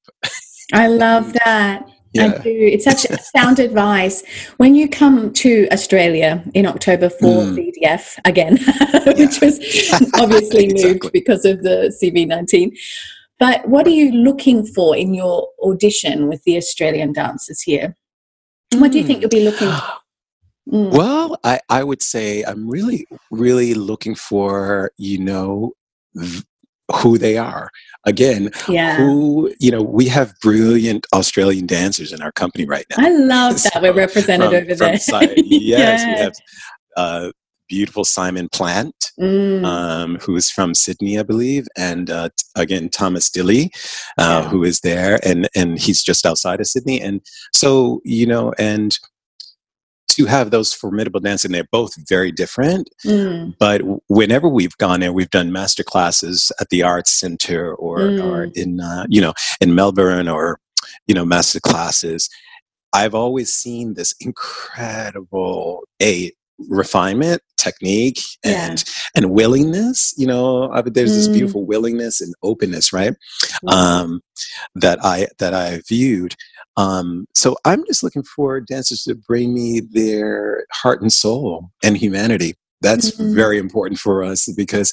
i 0.73 0.87
love 0.87 1.33
that 1.45 1.87
yeah. 2.17 2.35
I 2.39 2.39
do. 2.39 2.51
It's 2.51 2.85
such 2.85 3.07
sound 3.35 3.59
advice. 3.59 4.23
When 4.57 4.75
you 4.75 4.89
come 4.89 5.33
to 5.35 5.69
Australia 5.71 6.43
in 6.55 6.67
October 6.67 7.09
for 7.09 7.45
mm. 7.45 7.73
VDF 7.83 8.19
again, 8.25 8.57
which 9.17 9.41
was 9.41 9.59
obviously 10.15 10.65
exactly. 10.65 10.93
moved 10.93 11.13
because 11.13 11.45
of 11.45 11.63
the 11.63 11.95
CV19, 12.03 12.77
but 13.39 13.69
what 13.69 13.87
are 13.87 13.91
you 13.91 14.13
looking 14.13 14.67
for 14.67 14.97
in 14.97 15.15
your 15.15 15.49
audition 15.63 16.29
with 16.29 16.43
the 16.45 16.57
Australian 16.57 17.13
dancers 17.13 17.61
here? 17.63 17.97
What 18.77 18.93
do 18.93 18.99
you 18.99 19.05
think 19.05 19.19
hmm. 19.19 19.23
you'll 19.23 19.31
be 19.31 19.45
looking 19.45 19.71
for? 19.71 19.83
Mm. 20.69 20.91
Well, 20.91 21.39
I, 21.45 21.61
I 21.69 21.85
would 21.85 22.03
say 22.03 22.43
I'm 22.43 22.69
really, 22.69 23.07
really 23.31 23.73
looking 23.75 24.17
for, 24.17 24.91
you 24.97 25.21
know, 25.21 25.75
who 26.95 27.19
they 27.19 27.37
are. 27.37 27.71
Again, 28.05 28.51
yeah. 28.69 28.97
who, 28.97 29.53
you 29.59 29.71
know, 29.71 29.83
we 29.83 30.07
have 30.07 30.35
brilliant 30.41 31.07
Australian 31.13 31.67
dancers 31.67 32.13
in 32.13 32.23
our 32.23 32.33
company 32.33 32.65
right 32.65 32.87
now. 32.91 33.05
I 33.05 33.11
love 33.11 33.63
that. 33.63 33.83
We're 33.83 33.93
represented 33.93 34.51
from, 34.51 34.55
over 34.55 34.75
there. 34.75 35.35
Yes, 35.37 36.03
yeah. 36.03 36.15
we 36.15 36.21
have 36.21 36.35
uh, 36.97 37.33
beautiful 37.69 38.05
Simon 38.05 38.49
Plant, 38.49 38.95
mm. 39.21 39.65
um, 39.65 40.19
who's 40.23 40.51
from 40.51 40.75
Sydney, 40.75 41.19
I 41.19 41.23
believe, 41.23 41.67
and 41.77 42.11
uh, 42.11 42.29
again 42.55 42.89
Thomas 42.89 43.31
Dilly, 43.31 43.73
uh, 44.19 44.43
yeah. 44.43 44.49
who 44.49 44.63
is 44.63 44.81
there, 44.81 45.19
and 45.25 45.49
and 45.55 45.79
he's 45.79 46.03
just 46.03 46.25
outside 46.25 46.61
of 46.61 46.67
Sydney, 46.67 47.01
and 47.01 47.21
so 47.53 48.01
you 48.05 48.27
know, 48.27 48.53
and 48.59 48.97
to 50.17 50.27
have 50.27 50.51
those 50.51 50.73
formidable 50.73 51.21
dancers, 51.21 51.47
and 51.47 51.55
they're 51.55 51.69
both 51.71 51.95
very 52.09 52.33
different. 52.33 52.91
Mm. 53.05 53.55
But 53.59 53.83
whenever 54.09 54.49
we've 54.49 54.77
gone 54.79 55.01
there, 55.01 55.13
we've 55.13 55.31
done 55.31 55.53
master 55.53 55.85
classes 55.85 56.51
at 56.61 56.71
the 56.71 56.83
Arts 56.83 57.13
Center 57.13 57.75
or, 57.75 57.99
mm. 57.99 58.25
or 58.25 58.45
in 58.55 58.81
uh, 58.81 59.07
you 59.09 59.21
know 59.21 59.35
in 59.61 59.75
Melbourne 59.75 60.29
or 60.29 60.59
you 61.07 61.15
know 61.15 61.25
master 61.25 61.61
classes. 61.61 62.29
I've 62.93 63.15
always 63.15 63.53
seen 63.53 63.95
this 63.95 64.15
incredible 64.21 65.83
a 66.03 66.33
refinement 66.69 67.43
technique 67.59 68.21
and 68.43 68.83
yeah. 68.87 68.93
and 69.15 69.31
willingness 69.31 70.15
you 70.17 70.27
know 70.27 70.73
there's 70.87 71.13
mm. 71.13 71.17
this 71.17 71.29
beautiful 71.29 71.67
willingness 71.67 72.23
and 72.23 72.35
openness 72.43 72.95
right 72.95 73.13
mm. 73.63 73.73
um 73.73 74.23
that 74.75 74.99
i 75.05 75.27
that 75.39 75.53
i 75.53 75.83
viewed 75.87 76.35
um, 76.77 77.27
so 77.35 77.57
I'm 77.65 77.85
just 77.87 78.03
looking 78.03 78.23
for 78.23 78.61
dancers 78.61 79.03
to 79.05 79.15
bring 79.15 79.55
me 79.55 79.81
their 79.81 80.67
heart 80.73 81.01
and 81.01 81.13
soul 81.13 81.71
and 81.83 81.97
humanity. 81.97 82.55
That's 82.83 83.13
mm-hmm. 83.13 83.35
very 83.35 83.59
important 83.59 83.99
for 83.99 84.23
us 84.23 84.53
because 84.55 84.93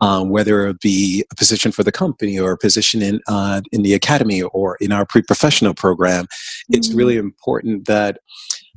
um, 0.00 0.30
whether 0.30 0.66
it 0.66 0.80
be 0.80 1.24
a 1.30 1.34
position 1.36 1.70
for 1.70 1.84
the 1.84 1.92
company 1.92 2.38
or 2.38 2.52
a 2.52 2.58
position 2.58 3.02
in 3.02 3.20
uh, 3.28 3.60
in 3.70 3.82
the 3.82 3.94
academy 3.94 4.42
or 4.42 4.76
in 4.80 4.90
our 4.90 5.06
pre-professional 5.06 5.74
program, 5.74 6.24
mm-hmm. 6.24 6.74
it's 6.74 6.92
really 6.92 7.16
important 7.16 7.86
that 7.86 8.18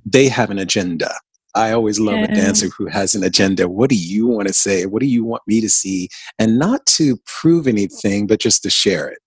they 0.05 0.27
have 0.27 0.51
an 0.51 0.59
agenda. 0.59 1.11
I 1.55 1.71
always 1.71 1.99
love 1.99 2.15
yeah. 2.15 2.25
a 2.25 2.35
dancer 2.35 2.69
who 2.69 2.87
has 2.87 3.13
an 3.13 3.23
agenda. 3.23 3.69
What 3.69 3.89
do 3.89 3.95
you 3.95 4.27
want 4.27 4.47
to 4.47 4.53
say? 4.53 4.85
What 4.85 5.01
do 5.01 5.07
you 5.07 5.23
want 5.23 5.43
me 5.47 5.61
to 5.61 5.69
see? 5.69 6.09
And 6.39 6.57
not 6.57 6.85
to 6.87 7.17
prove 7.25 7.67
anything, 7.67 8.25
but 8.25 8.39
just 8.39 8.63
to 8.63 8.69
share 8.69 9.07
it. 9.07 9.19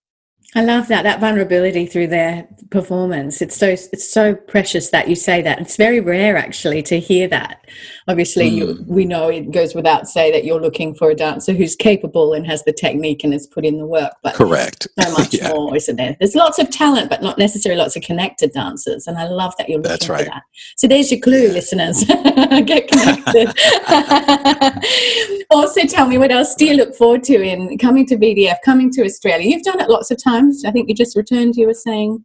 I 0.54 0.62
love 0.62 0.88
that 0.88 1.02
that 1.02 1.20
vulnerability 1.20 1.87
through 1.87 2.06
their 2.06 2.48
performance. 2.70 3.42
It's 3.42 3.56
so 3.56 3.68
it's 3.68 4.11
so 4.11 4.35
precious 4.35 4.90
that 4.90 5.09
you 5.09 5.16
say 5.16 5.42
that. 5.42 5.61
It's 5.61 5.76
very 5.76 6.00
rare 6.00 6.37
actually 6.37 6.82
to 6.85 7.00
hear 7.00 7.28
that. 7.28 7.66
Obviously, 8.09 8.50
mm. 8.50 8.54
you, 8.54 8.85
we 8.87 9.04
know 9.04 9.28
it 9.28 9.50
goes 9.50 9.74
without 9.74 10.09
say 10.09 10.30
that 10.30 10.44
you're 10.44 10.61
looking 10.61 10.94
for 10.94 11.11
a 11.11 11.14
dancer 11.14 11.52
who's 11.52 11.74
capable 11.74 12.32
and 12.32 12.46
has 12.46 12.62
the 12.64 12.72
technique 12.72 13.24
and 13.24 13.32
has 13.32 13.46
put 13.46 13.64
in 13.64 13.78
the 13.78 13.87
work. 13.87 14.12
But 14.22 14.35
correct, 14.35 14.87
so 15.00 15.12
much 15.18 15.35
yeah. 15.35 15.48
more, 15.50 15.76
isn't 15.76 15.96
there? 15.96 16.16
There's 16.20 16.35
lots 16.35 16.59
of 16.59 16.70
talent, 16.70 17.11
but 17.11 17.22
not 17.22 17.38
necessarily 17.38 17.78
lots 17.78 17.96
of 17.96 18.02
connected 18.02 18.52
dancers. 18.52 19.06
And 19.06 19.18
I 19.18 19.26
love 19.28 19.54
that 19.59 19.68
you're 19.68 19.78
looking 19.78 19.90
That's 19.90 20.09
right. 20.09 20.24
for 20.24 20.30
that. 20.30 20.42
So 20.76 20.87
there's 20.87 21.11
your 21.11 21.20
clue, 21.20 21.48
yeah. 21.48 21.52
listeners. 21.52 22.04
Get 22.04 22.88
connected. 22.88 23.52
also, 25.50 25.82
tell 25.87 26.06
me 26.06 26.18
what 26.18 26.30
else 26.30 26.54
do 26.54 26.66
you 26.66 26.74
look 26.74 26.94
forward 26.94 27.24
to 27.24 27.42
in 27.42 27.76
coming 27.78 28.06
to 28.06 28.16
VDF, 28.16 28.56
coming 28.64 28.90
to 28.92 29.04
Australia? 29.04 29.50
You've 29.50 29.64
done 29.64 29.80
it 29.80 29.90
lots 29.90 30.11
of 30.11 30.22
times 30.22 30.36
times. 30.37 30.64
I 30.64 30.70
think 30.70 30.88
you 30.88 30.94
just 30.94 31.16
returned. 31.16 31.57
You 31.57 31.66
were 31.66 31.75
saying 31.75 32.25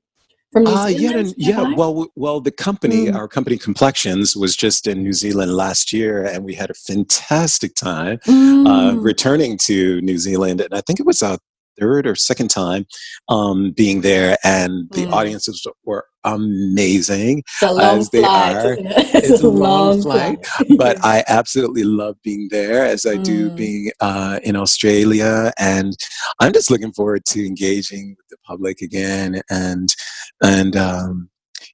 from 0.51 0.63
New 0.63 0.71
uh, 0.71 0.87
Zealand. 0.87 1.33
Yeah, 1.37 1.61
yeah. 1.61 1.75
Well, 1.75 2.07
well, 2.15 2.41
the 2.41 2.51
company, 2.51 3.05
mm. 3.05 3.15
our 3.15 3.27
company 3.27 3.57
Complexions, 3.57 4.35
was 4.35 4.55
just 4.55 4.87
in 4.87 5.03
New 5.03 5.13
Zealand 5.13 5.53
last 5.55 5.93
year, 5.93 6.23
and 6.23 6.43
we 6.43 6.55
had 6.55 6.69
a 6.69 6.73
fantastic 6.73 7.75
time 7.75 8.19
uh, 8.27 8.31
mm. 8.31 8.67
uh, 8.67 8.99
returning 8.99 9.57
to 9.59 10.01
New 10.01 10.17
Zealand. 10.17 10.61
And 10.61 10.73
I 10.73 10.81
think 10.81 10.99
it 10.99 11.05
was 11.05 11.21
our 11.21 11.37
third 11.79 12.07
or 12.07 12.15
second 12.15 12.49
time 12.49 12.85
um, 13.29 13.71
being 13.71 14.01
there, 14.01 14.37
and 14.43 14.89
the 14.91 15.05
mm. 15.05 15.11
audiences 15.11 15.65
were 15.85 16.05
amazing 16.23 17.43
as 17.61 18.09
they 18.09 18.21
flight, 18.21 18.55
are. 18.55 18.73
It? 18.73 18.79
It's, 19.21 19.29
it's, 19.29 19.43
a, 19.43 19.49
long, 19.49 19.99
long 19.99 20.01
flight, 20.01 20.45
flight. 20.45 20.77
but 20.77 20.97
I 21.03 21.23
absolutely 21.27 21.83
love 21.83 22.15
being 22.23 22.47
there 22.49 22.85
as 22.85 23.05
I 23.05 23.17
mm. 23.17 23.23
do 23.23 23.49
being 23.49 23.91
uh, 23.99 24.39
in 24.43 24.55
Australia, 24.55 25.51
and 25.59 25.93
I'm 26.39 26.53
just 26.53 26.71
looking 26.71 26.91
forward 26.91 27.25
to 27.25 27.45
engaging 27.45 28.15
with 28.17 28.27
the 28.29 28.37
public 28.45 28.81
again, 28.81 29.41
and 29.49 29.89
and 30.41 30.75
um, 30.75 31.29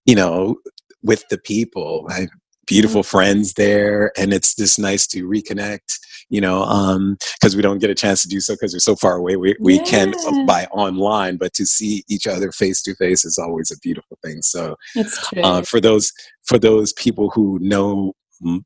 you 0.06 0.16
know 0.16 0.58
with 1.04 1.28
the 1.30 1.38
people. 1.38 2.08
I 2.10 2.28
beautiful 2.66 3.02
mm. 3.02 3.06
friends 3.06 3.54
there, 3.54 4.12
and 4.18 4.34
it's 4.34 4.54
just 4.54 4.78
nice 4.78 5.08
to 5.08 5.28
reconnect 5.28 5.98
you 6.30 6.42
know, 6.42 6.60
because 7.40 7.54
um, 7.54 7.58
we 7.58 7.62
don't 7.62 7.80
get 7.80 7.90
a 7.90 7.96
chance 7.96 8.22
to 8.22 8.28
do 8.28 8.40
so 8.40 8.54
because 8.54 8.74
we're 8.74 8.80
so 8.80 8.96
far 8.96 9.16
away. 9.16 9.36
We, 9.36 9.56
we 9.60 9.76
yeah. 9.76 9.84
can 9.84 10.46
by 10.46 10.66
online, 10.66 11.38
but 11.38 11.54
to 11.54 11.66
see 11.66 12.04
each 12.10 12.28
other 12.28 12.52
face 12.52 12.82
to 12.84 12.96
face 12.96 13.24
is 13.24 13.38
always 13.38 13.72
a 13.72 13.80
beautiful 13.80 14.18
thing. 14.24 14.42
So, 14.42 14.76
uh, 15.44 15.62
for 15.62 15.80
those 15.80 16.12
for 16.44 16.58
those 16.58 16.94
people 16.94 17.30
who 17.30 17.60
know 17.62 18.14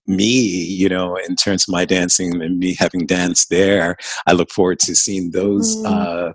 me, 0.08 0.26
you 0.26 0.89
know, 0.89 1.15
in 1.15 1.36
terms 1.36 1.67
of 1.67 1.71
my 1.71 1.86
dancing 1.86 2.41
and 2.41 2.60
me 2.60 2.76
having 2.78 3.06
danced 3.06 3.50
there, 3.50 3.95
I 4.28 4.34
look 4.34 4.52
forward 4.52 4.80
to 4.80 4.95
seeing 4.95 5.32
those 5.32 5.78
mm. 5.78 5.86
uh, 5.86 6.34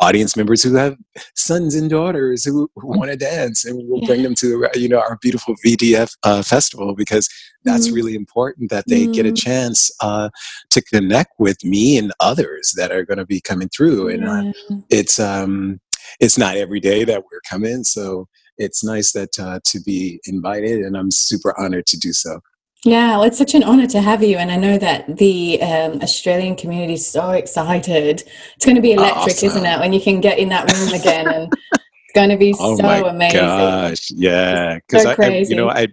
audience 0.00 0.36
members 0.36 0.62
who 0.62 0.74
have 0.74 0.96
sons 1.34 1.74
and 1.74 1.90
daughters 1.90 2.44
who, 2.44 2.68
who 2.76 2.88
want 2.88 3.10
to 3.10 3.16
dance, 3.16 3.64
and 3.64 3.80
we'll 3.88 4.00
yeah. 4.00 4.06
bring 4.06 4.22
them 4.22 4.34
to 4.36 4.68
you 4.74 4.88
know 4.88 5.00
our 5.00 5.18
beautiful 5.20 5.54
VDF 5.64 6.16
uh, 6.22 6.42
festival 6.42 6.94
because 6.94 7.28
that's 7.64 7.88
mm. 7.88 7.94
really 7.94 8.14
important 8.14 8.70
that 8.70 8.84
they 8.88 9.06
mm. 9.06 9.14
get 9.14 9.26
a 9.26 9.30
mm. 9.30 9.36
chance 9.36 9.90
uh, 10.00 10.28
to 10.70 10.82
connect 10.82 11.32
with 11.38 11.64
me 11.64 11.98
and 11.98 12.12
others 12.20 12.74
that 12.76 12.92
are 12.92 13.04
going 13.04 13.18
to 13.18 13.26
be 13.26 13.40
coming 13.40 13.68
through, 13.68 14.08
and 14.08 14.28
uh, 14.28 14.52
yeah. 14.68 14.76
it's 14.90 15.18
um, 15.18 15.80
it's 16.20 16.38
not 16.38 16.56
every 16.56 16.80
day 16.80 17.04
that 17.04 17.24
we're 17.30 17.40
coming, 17.48 17.84
so 17.84 18.28
it's 18.58 18.84
nice 18.84 19.12
that 19.12 19.38
uh, 19.38 19.60
to 19.64 19.80
be 19.80 20.20
invited, 20.26 20.80
and 20.80 20.96
I'm 20.96 21.10
super 21.10 21.58
honored 21.58 21.86
to 21.86 21.98
do 21.98 22.12
so. 22.12 22.40
Yeah, 22.84 23.16
well, 23.16 23.22
it's 23.22 23.38
such 23.38 23.54
an 23.54 23.62
honor 23.62 23.86
to 23.86 24.00
have 24.00 24.22
you. 24.22 24.36
And 24.36 24.52
I 24.52 24.56
know 24.56 24.76
that 24.76 25.16
the 25.16 25.60
um, 25.62 26.02
Australian 26.02 26.54
community 26.54 26.94
is 26.94 27.06
so 27.06 27.30
excited. 27.30 28.22
It's 28.56 28.64
going 28.64 28.76
to 28.76 28.82
be 28.82 28.92
electric, 28.92 29.36
awesome. 29.36 29.48
isn't 29.48 29.66
it, 29.66 29.80
when 29.80 29.92
you 29.94 30.00
can 30.00 30.20
get 30.20 30.38
in 30.38 30.50
that 30.50 30.70
room 30.70 30.92
again? 30.92 31.26
and 31.26 31.52
it's 31.52 32.12
going 32.14 32.28
to 32.28 32.36
be 32.36 32.54
oh 32.58 32.76
so 32.76 32.82
my 32.82 32.98
amazing. 32.98 33.40
Gosh, 33.40 34.10
yeah. 34.10 34.76
Because 34.76 35.04
so 35.04 35.14
I, 35.18 35.26
I, 35.26 35.28
you 35.38 35.56
know, 35.56 35.70
I, 35.70 35.88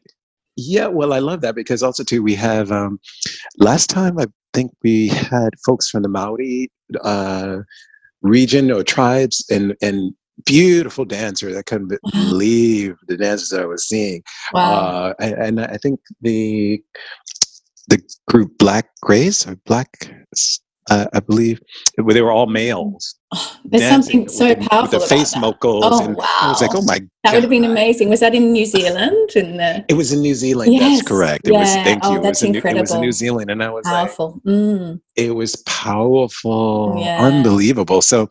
yeah, 0.57 0.87
well, 0.87 1.13
I 1.13 1.19
love 1.19 1.39
that 1.41 1.55
because 1.55 1.81
also, 1.81 2.03
too, 2.03 2.21
we 2.21 2.35
have, 2.35 2.73
um, 2.73 2.99
last 3.57 3.89
time 3.89 4.19
I 4.19 4.25
think 4.53 4.73
we 4.83 5.07
had 5.07 5.51
folks 5.65 5.89
from 5.89 6.03
the 6.03 6.09
Maori 6.09 6.69
uh, 7.03 7.59
region 8.21 8.69
or 8.69 8.83
tribes 8.83 9.45
and, 9.49 9.75
and 9.81 10.13
beautiful 10.45 11.05
dancer. 11.05 11.57
I 11.57 11.61
couldn't 11.61 11.97
believe 12.11 12.97
the 13.07 13.17
dances 13.17 13.53
I 13.53 13.65
was 13.65 13.87
seeing. 13.87 14.23
Wow. 14.53 14.71
Uh, 14.71 15.13
and, 15.19 15.33
and, 15.33 15.59
I 15.61 15.77
think 15.77 15.99
the 16.21 16.81
the 17.87 18.01
group 18.27 18.57
Black 18.57 18.89
Grace 19.01 19.47
or 19.47 19.55
Black, 19.65 20.13
uh, 20.89 21.07
I 21.13 21.19
believe, 21.19 21.59
they 21.97 22.21
were 22.21 22.31
all 22.31 22.47
males. 22.47 23.15
Oh, 23.33 23.57
there's 23.65 23.89
something 23.89 24.27
so 24.27 24.47
with 24.47 24.59
powerful 24.69 24.99
with 24.99 25.09
the 25.09 25.15
face 25.15 25.35
that. 25.35 25.83
Oh, 25.83 26.05
and 26.05 26.15
wow. 26.15 26.25
I 26.41 26.49
was 26.49 26.61
like, 26.61 26.71
"Oh 26.73 26.81
my!" 26.83 26.99
God. 26.99 27.09
That 27.23 27.33
would 27.33 27.43
have 27.43 27.49
been 27.49 27.65
amazing. 27.65 28.09
Was 28.09 28.19
that 28.21 28.33
in 28.33 28.51
New 28.51 28.65
Zealand? 28.65 29.31
In 29.35 29.57
the 29.57 29.85
It 29.87 29.93
was 29.93 30.11
in 30.11 30.21
New 30.21 30.35
Zealand. 30.35 30.73
Yes, 30.73 30.99
That's 30.99 31.07
correct. 31.07 31.47
It 31.47 31.51
was. 31.51 31.73
Thank 31.75 32.03
Oh, 32.03 32.13
you. 32.13 32.17
It 32.17 32.23
was, 32.23 32.43
in 32.43 32.51
New, 32.51 32.59
it 32.59 32.75
was 32.75 32.91
in. 32.93 33.01
New 33.01 33.11
Zealand, 33.11 33.51
and 33.51 33.63
I 33.63 33.69
was 33.69 33.85
like. 33.85 34.11
Mm. 34.11 35.01
it 35.15 35.35
was 35.35 35.55
powerful, 35.67 36.97
Yeah. 36.99 37.23
unbelievable. 37.23 38.01
So, 38.01 38.27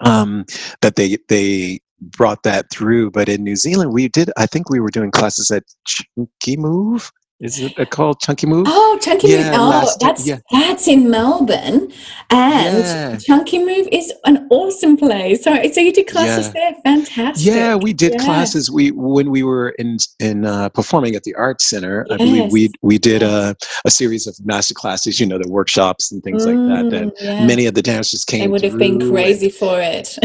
um, 0.00 0.44
that 0.82 0.96
they 0.96 1.18
they 1.28 1.80
brought 2.00 2.42
that 2.44 2.66
through. 2.72 3.10
But 3.10 3.28
in 3.28 3.44
New 3.44 3.56
Zealand, 3.56 3.92
we 3.92 4.08
did. 4.08 4.30
I 4.36 4.46
think 4.46 4.70
we 4.70 4.80
were 4.80 4.90
doing 4.90 5.10
classes 5.10 5.50
at 5.50 5.64
Chunky 5.86 6.56
Move. 6.56 7.12
Is 7.40 7.60
it 7.60 7.78
uh, 7.78 7.84
called 7.84 8.20
Chunky 8.20 8.46
Move? 8.46 8.66
Oh, 8.68 8.98
Chunky 9.02 9.28
Yeah, 9.28 9.50
Move. 9.50 9.60
Oh, 9.60 9.68
last- 9.70 9.98
that's 10.00 10.26
yeah. 10.26 10.38
that's 10.52 10.86
in 10.86 11.10
Melbourne, 11.10 11.92
and 12.30 12.78
Yeah. 12.78 13.16
Chunky 13.18 13.58
Move 13.58 13.88
is 13.90 14.12
an 14.24 14.46
awesome 14.50 14.96
place. 14.96 15.42
So, 15.42 15.52
so 15.72 15.80
you 15.80 15.92
did 15.92 16.06
classes 16.06 16.52
there. 16.52 16.74
Fantastic. 16.84 17.44
Yeah, 17.52 17.74
we 17.74 17.92
did 17.92 18.20
classes. 18.20 18.70
We 18.70 18.92
when 18.92 19.30
we 19.30 19.42
were 19.42 19.70
in 19.70 19.98
in 20.20 20.44
uh, 20.46 20.68
performing 20.68 21.16
at 21.16 21.24
the 21.24 21.34
Arts 21.34 21.68
Center. 21.68 22.06
I 22.10 22.16
believe 22.18 22.52
we 22.52 22.70
we 22.82 22.98
did 22.98 23.22
a, 23.24 23.56
a 23.84 23.90
series 23.90 24.28
of 24.28 24.36
master 24.44 24.72
classes. 24.74 25.18
You 25.18 25.26
know, 25.26 25.38
the 25.38 25.48
workshops 25.50 26.12
and 26.12 26.22
things 26.22 26.46
like 26.46 26.54
that. 26.56 26.90
That 26.90 27.04
Mm, 27.24 27.46
many 27.46 27.66
of 27.66 27.74
the 27.74 27.82
dancers 27.82 28.24
came. 28.24 28.40
They 28.42 28.46
would 28.48 28.62
have 28.62 28.78
been 28.78 28.98
through 29.00 29.08
and- 29.08 29.16
crazy 29.16 29.50
for 29.50 29.80
it. 29.80 30.16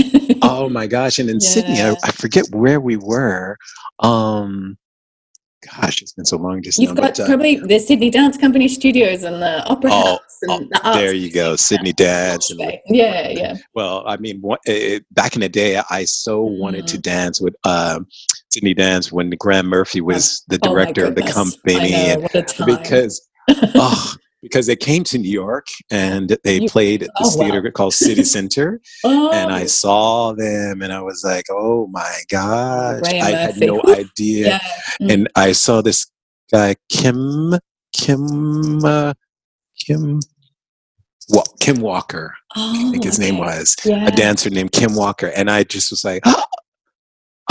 oh 0.43 0.69
my 0.69 0.85
gosh! 0.85 1.17
And 1.17 1.27
in 1.29 1.41
Sydney, 1.41 1.81
I, 1.81 1.95
I 2.03 2.11
forget 2.11 2.45
where 2.51 2.79
we 2.79 2.97
were. 2.97 3.57
Um, 3.99 4.77
gosh, 5.65 6.01
it's 6.01 6.13
been 6.13 6.25
so 6.25 6.37
long. 6.37 6.61
Just 6.61 6.79
You've 6.79 6.95
got 6.95 7.19
uh, 7.19 7.25
probably 7.25 7.57
the 7.57 7.79
Sydney 7.79 8.09
Dance 8.09 8.37
Company 8.37 8.67
studios 8.67 9.23
and 9.23 9.41
the 9.41 9.63
Opera 9.65 9.91
Oh, 9.93 10.05
House 10.11 10.37
and 10.43 10.51
oh, 10.51 10.67
the 10.69 10.81
arts 10.83 10.97
there 10.97 11.13
you 11.13 11.31
go. 11.31 11.55
Sydney 11.55 11.93
Dance. 11.93 12.51
And. 12.51 12.79
Yeah, 12.87 13.29
yeah. 13.29 13.57
well, 13.75 14.03
I 14.07 14.17
mean, 14.17 14.39
what, 14.41 14.61
uh, 14.67 14.99
back 15.11 15.35
in 15.35 15.41
the 15.41 15.49
day, 15.49 15.81
I 15.89 16.05
so 16.05 16.41
wanted 16.41 16.87
to 16.87 16.97
dance 16.97 17.41
with 17.41 17.55
um, 17.63 18.07
Sydney 18.51 18.73
Dance 18.73 19.11
when 19.11 19.29
Graeme 19.31 19.67
Murphy 19.67 20.01
was 20.01 20.43
the 20.47 20.59
Oh 20.63 20.73
director 20.73 21.05
of 21.05 21.15
the 21.15 21.23
company, 21.23 21.91
know, 21.91 22.19
what 22.19 22.35
a 22.35 22.43
time. 22.43 22.65
because 22.65 23.27
oh, 23.49 24.15
because 24.41 24.67
they 24.67 24.75
came 24.75 25.03
to 25.05 25.17
New 25.17 25.29
York 25.31 25.67
and 25.91 26.37
they 26.43 26.61
You- 26.61 26.69
played 26.69 27.03
at 27.03 27.09
this 27.19 27.35
oh, 27.35 27.39
wow. 27.39 27.49
theater 27.49 27.71
called 27.71 27.93
City 27.93 28.23
Center, 28.35 28.81
oh, 29.03 29.31
and 29.31 29.51
I 29.51 29.65
saw 29.65 30.33
them, 30.33 30.81
and 30.81 30.91
I 30.93 31.01
was 31.01 31.23
like, 31.25 31.45
oh 31.51 31.87
my 31.91 32.19
gosh, 32.29 33.01
Graeme 33.01 33.23
I 33.23 33.31
had 33.31 33.57
no 33.59 33.81
idea. 33.87 34.47
yeah. 34.47 34.59
Mm. 35.01 35.13
And 35.13 35.29
I 35.35 35.51
saw 35.51 35.81
this 35.81 36.07
guy 36.51 36.75
Kim 36.89 37.55
Kim 37.93 38.83
uh, 38.85 39.13
Kim. 39.85 40.19
Wa- 41.31 41.43
Kim 41.59 41.79
Walker, 41.79 42.33
Oh, 42.55 42.87
I 42.87 42.91
think 42.91 43.03
his 43.03 43.19
name 43.19 43.37
was 43.37 43.75
yeah. 43.85 44.07
a 44.07 44.11
dancer 44.11 44.49
named 44.49 44.71
Kim 44.71 44.95
Walker, 44.95 45.27
and 45.35 45.51
I 45.51 45.63
just 45.63 45.91
was 45.91 46.03
like, 46.03 46.23
oh 46.25 46.33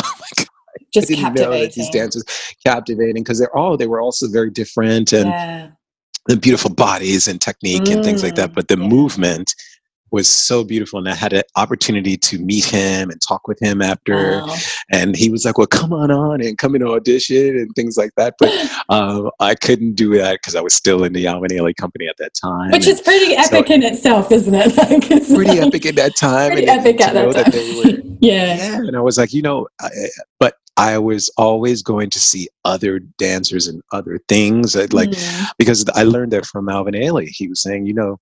my 0.02 0.26
god, 0.36 0.46
just 0.92 1.12
I 1.12 1.14
didn't 1.14 1.34
know 1.36 1.50
that 1.60 1.74
these 1.74 1.88
dancers 1.90 2.24
captivating 2.66 3.22
because 3.22 3.38
they're 3.38 3.56
all 3.56 3.76
they 3.76 3.86
were 3.86 4.00
also 4.00 4.26
very 4.28 4.50
different 4.50 5.12
and 5.12 5.28
yeah. 5.30 5.70
The 6.28 6.36
beautiful 6.36 6.70
bodies 6.70 7.26
and 7.26 7.40
technique 7.40 7.88
and 7.88 8.04
things 8.04 8.22
like 8.22 8.36
that. 8.36 8.50
Mm, 8.50 8.54
But 8.54 8.68
the 8.68 8.76
movement 8.76 9.54
was 10.10 10.26
so 10.26 10.64
beautiful, 10.64 10.98
and 10.98 11.06
I 11.06 11.14
had 11.14 11.34
an 11.34 11.42
opportunity 11.56 12.16
to 12.16 12.38
meet 12.38 12.64
him 12.64 13.10
and 13.10 13.20
talk 13.20 13.46
with 13.46 13.60
him 13.60 13.82
after, 13.82 14.40
Wow. 14.40 14.56
and 14.90 15.14
he 15.14 15.28
was 15.28 15.44
like, 15.44 15.58
"Well, 15.58 15.66
come 15.66 15.92
on 15.92 16.10
on 16.10 16.40
and 16.40 16.56
come 16.56 16.74
and 16.74 16.82
audition 16.82 17.58
and 17.58 17.70
things 17.76 17.98
like 17.98 18.12
that." 18.16 18.34
But 18.38 18.48
um, 18.88 19.30
I 19.38 19.54
couldn't 19.54 19.96
do 19.96 20.16
that 20.16 20.34
because 20.40 20.54
I 20.54 20.62
was 20.62 20.74
still 20.74 21.04
in 21.04 21.12
the 21.12 21.24
Ailey 21.26 21.76
company 21.76 22.08
at 22.08 22.16
that 22.18 22.32
time. 22.32 22.70
Which 22.70 22.86
is 22.86 23.02
pretty 23.02 23.34
so- 23.34 23.58
epic 23.58 23.68
in 23.70 23.82
itself, 23.82 24.32
isn't 24.32 24.54
it? 24.54 24.74
Like, 24.78 25.06
pretty 25.08 25.58
like- 25.60 25.66
epic 25.68 25.84
at 25.86 25.96
that 25.96 26.16
time. 26.16 26.52
Pretty 26.52 26.68
and, 26.68 26.80
epic 26.80 27.00
at 27.02 27.12
know 27.14 27.30
that 27.32 27.44
that 27.46 27.52
they 27.52 27.76
were 27.76 27.82
time. 27.96 28.18
yeah. 28.20 28.56
yeah 28.56 28.76
and 28.78 28.96
i 28.96 29.00
was 29.00 29.16
like 29.18 29.32
you 29.32 29.42
know 29.42 29.68
I, 29.80 29.88
but 30.40 30.54
i 30.78 30.96
was 30.98 31.30
always 31.36 31.82
going 31.82 32.10
to 32.10 32.20
see 32.20 32.48
other 32.64 33.00
dancers 33.18 33.66
and 33.68 33.82
other 33.92 34.18
things 34.28 34.76
I'd 34.76 34.94
like 34.94 35.10
Mm. 35.10 35.46
because 35.58 35.84
i 35.94 36.04
learned 36.04 36.32
that 36.32 36.46
from 36.46 36.68
alvin 36.70 36.94
ailey. 36.94 37.28
He 37.28 37.48
was 37.48 37.60
saying 37.62 37.86
you 37.86 37.94
know 37.94 38.18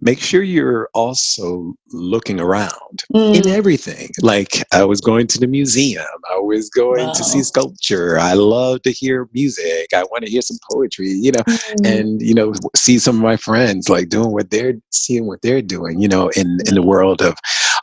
make 0.00 0.20
sure 0.20 0.42
you're 0.44 0.88
also 0.94 1.74
looking 1.92 2.38
around 2.40 2.96
in 3.14 3.42
Mm. 3.42 3.56
everything. 3.58 4.08
Like 4.22 4.62
i 4.72 4.84
was 4.84 5.00
going 5.00 5.26
to 5.28 5.38
the 5.40 5.48
museum. 5.48 6.04
I 6.34 6.38
was 6.38 6.70
going 6.70 7.08
to 7.18 7.24
see 7.24 7.42
sculpture. 7.42 8.16
I 8.18 8.34
love 8.34 8.82
to 8.82 8.92
hear 8.92 9.28
music. 9.34 9.86
I 9.94 10.04
want 10.04 10.24
to 10.24 10.30
hear 10.30 10.42
some 10.42 10.58
poetry 10.70 11.10
you 11.10 11.32
know 11.32 11.44
Mm. 11.48 11.86
and 11.92 12.22
you 12.22 12.34
know 12.34 12.52
see 12.76 12.98
some 13.00 13.16
of 13.16 13.22
my 13.22 13.36
friends 13.36 13.88
like 13.88 14.08
doing 14.08 14.32
what 14.32 14.50
they're 14.50 14.74
seeing 14.92 15.26
what 15.26 15.40
they're 15.42 15.62
doing 15.76 16.00
you 16.00 16.08
know 16.08 16.28
in 16.40 16.48
in 16.68 16.74
the 16.76 16.82
world 16.92 17.20
of 17.22 17.34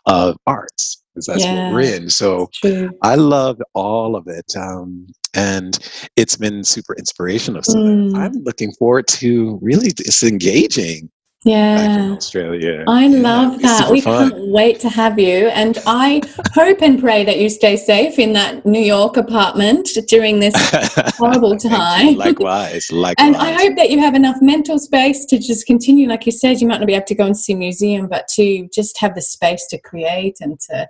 of 0.05 0.37
arts 0.47 0.85
because 1.15 1.25
that's 1.25 1.43
what 1.45 1.71
we're 1.71 1.81
in 1.81 2.09
so 2.09 2.49
i 3.01 3.15
loved 3.15 3.61
all 3.73 4.15
of 4.15 4.27
it 4.27 4.45
um 4.57 5.07
and 5.33 5.79
it's 6.15 6.35
been 6.35 6.63
super 6.63 6.93
inspirational 6.95 7.63
so 7.63 7.79
Mm. 7.79 8.15
i'm 8.17 8.33
looking 8.43 8.71
forward 8.73 9.07
to 9.07 9.57
really 9.61 9.89
disengaging 9.89 11.09
back 11.09 11.11
from 11.11 11.14
Yeah. 11.45 12.13
australia 12.17 12.83
I 12.87 13.07
love 13.07 13.53
it's 13.55 13.61
that. 13.63 13.91
We 13.91 14.01
fun. 14.01 14.31
can't 14.31 14.47
wait 14.47 14.79
to 14.79 14.89
have 14.89 15.19
you. 15.19 15.47
And 15.49 15.77
I 15.85 16.21
hope 16.53 16.81
and 16.81 16.99
pray 16.99 17.23
that 17.23 17.39
you 17.39 17.49
stay 17.49 17.77
safe 17.77 18.17
in 18.19 18.33
that 18.33 18.65
New 18.65 18.81
York 18.81 19.15
apartment 19.17 19.89
during 20.07 20.39
this 20.39 20.55
horrible 21.17 21.55
time. 21.55 22.15
likewise 22.15 22.91
likewise 22.91 23.15
And 23.19 23.35
I 23.37 23.51
hope 23.53 23.75
that 23.77 23.91
you 23.91 23.99
have 23.99 24.15
enough 24.15 24.37
mental 24.41 24.79
space 24.79 25.25
to 25.25 25.37
just 25.37 25.65
continue, 25.67 26.07
like 26.09 26.25
you 26.25 26.31
said, 26.31 26.59
you 26.61 26.67
might 26.67 26.79
not 26.79 26.87
be 26.87 26.95
able 26.95 27.05
to 27.05 27.15
go 27.15 27.25
and 27.27 27.37
see 27.37 27.53
a 27.53 27.57
museum, 27.57 28.07
but 28.07 28.27
to 28.29 28.67
just 28.73 28.99
have 28.99 29.13
the 29.15 29.21
space 29.21 29.67
to 29.67 29.77
create 29.79 30.37
and 30.41 30.59
to 30.61 30.87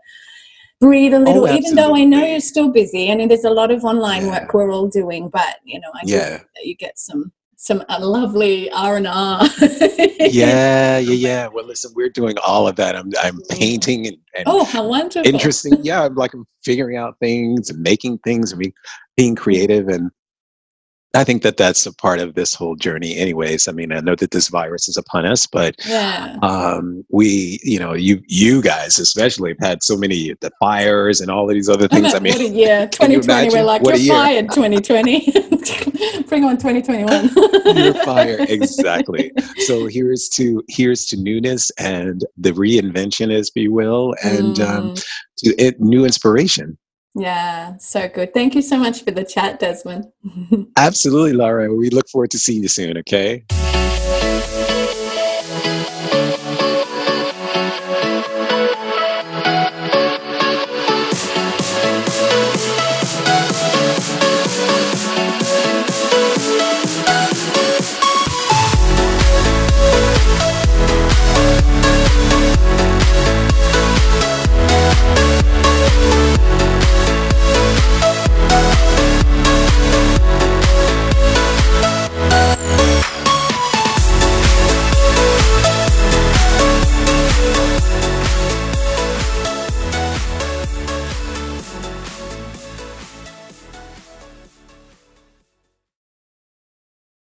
breathe 0.79 1.13
a 1.13 1.19
little, 1.19 1.47
oh, 1.47 1.53
even 1.53 1.75
though 1.75 1.95
I 1.95 2.03
know 2.05 2.23
Oh, 2.23 2.27
you're 2.27 2.39
still 2.39 2.69
busy 2.69 3.09
and 3.09 3.29
there's 3.29 3.43
a 3.45 3.49
lot 3.49 3.71
of 3.71 3.83
online 3.83 4.25
Yeah. 4.25 4.39
work 4.41 4.53
we're 4.53 4.71
all 4.71 4.87
doing, 4.87 5.27
but 5.29 5.57
you 5.65 5.79
know, 5.81 5.91
I 5.93 5.99
Yeah. 6.05 6.31
hope 6.37 6.47
that 6.55 6.65
you 6.65 6.75
get 6.75 6.97
some 6.97 7.31
some 7.65 7.84
uh, 7.89 7.97
lovely 7.99 8.69
R 8.71 8.95
and 8.97 9.08
R. 9.08 9.41
yeah 9.60 10.19
yeah 10.30 10.99
yeah 10.99 11.47
well 11.47 11.65
listen 11.65 11.91
we're 11.95 12.10
doing 12.10 12.36
all 12.45 12.67
of 12.67 12.75
that 12.75 12.95
i'm 12.95 13.12
i'm 13.23 13.39
painting 13.49 14.06
and, 14.06 14.17
and 14.36 14.43
Oh, 14.45 14.63
how 14.65 14.88
wonderful! 14.88 15.28
interesting 15.28 15.73
yeah 15.82 16.04
i'm 16.04 16.13
like 16.13 16.34
I'm 16.36 16.45
figuring 16.63 16.95
out 16.97 17.17
things 17.19 17.71
and 17.71 17.80
making 17.82 18.19
things 18.19 18.51
and 18.51 18.60
being, 18.60 18.73
being 19.17 19.36
creative 19.36 19.88
and 19.88 20.12
i 21.15 21.23
think 21.23 21.41
that 21.43 21.58
that's 21.58 21.86
a 21.86 21.93
part 21.95 22.19
of 22.19 22.36
this 22.36 22.54
whole 22.54 22.75
journey 22.75 23.15
anyways 23.17 23.67
i 23.67 23.71
mean 23.71 23.91
i 23.91 23.99
know 23.99 24.15
that 24.15 24.32
this 24.32 24.47
virus 24.49 24.88
is 24.88 24.97
upon 24.97 25.25
us 25.25 25.47
but 25.47 25.75
Yeah. 25.86 26.38
um 26.43 27.04
we 27.10 27.60
you 27.63 27.80
know 27.80 27.93
you 27.93 28.21
you 28.28 28.62
guys 28.62 28.99
especially 28.99 29.51
have 29.51 29.67
had 29.69 29.84
so 29.84 29.97
many 29.97 30.34
the 30.41 30.51
fires 30.60 31.21
and 31.21 31.32
all 31.32 31.47
of 31.49 31.54
these 31.54 31.69
other 31.69 31.88
things 31.88 32.13
i 32.13 32.17
a 32.17 32.21
mean 32.21 32.54
year! 32.56 32.82
you 32.82 32.88
2020. 32.88 33.49
We're 33.56 33.63
like, 33.63 33.82
What 33.82 33.99
you're 34.01 34.13
fired. 34.15 34.49
2020. 34.51 35.32
Bring 36.28 36.43
on 36.43 36.58
2021. 36.58 37.30
you're 37.78 37.93
fired 38.04 38.41
exactly 38.49 39.32
so 39.67 39.88
here's 39.88 40.28
to 40.30 40.63
here's 40.69 41.06
to 41.06 41.17
newness 41.17 41.71
and 41.80 42.25
the 42.38 42.51
reinvention 42.51 43.32
as 43.34 43.51
we 43.56 43.67
will 43.67 44.13
and 44.23 44.60
um 44.60 44.75
Mm. 44.86 45.06
to 45.38 45.56
it 45.58 45.80
new 45.80 46.04
inspiration 46.06 46.78
Yeah, 47.15 47.78
so 47.78 48.10
good. 48.10 48.34
Thank 48.34 48.56
you 48.56 48.62
so 48.62 48.78
much 48.78 49.04
for 49.04 49.12
the 49.12 49.23
chat, 49.23 49.60
Desmond. 49.60 50.06
absolutely 50.78 51.34
laura 51.34 51.73
we 51.73 51.89
look 51.89 52.08
forward 52.10 52.32
to 52.32 52.39
seeing 52.39 52.62
you 52.62 52.67
soon 52.67 52.97
okay 52.97 53.43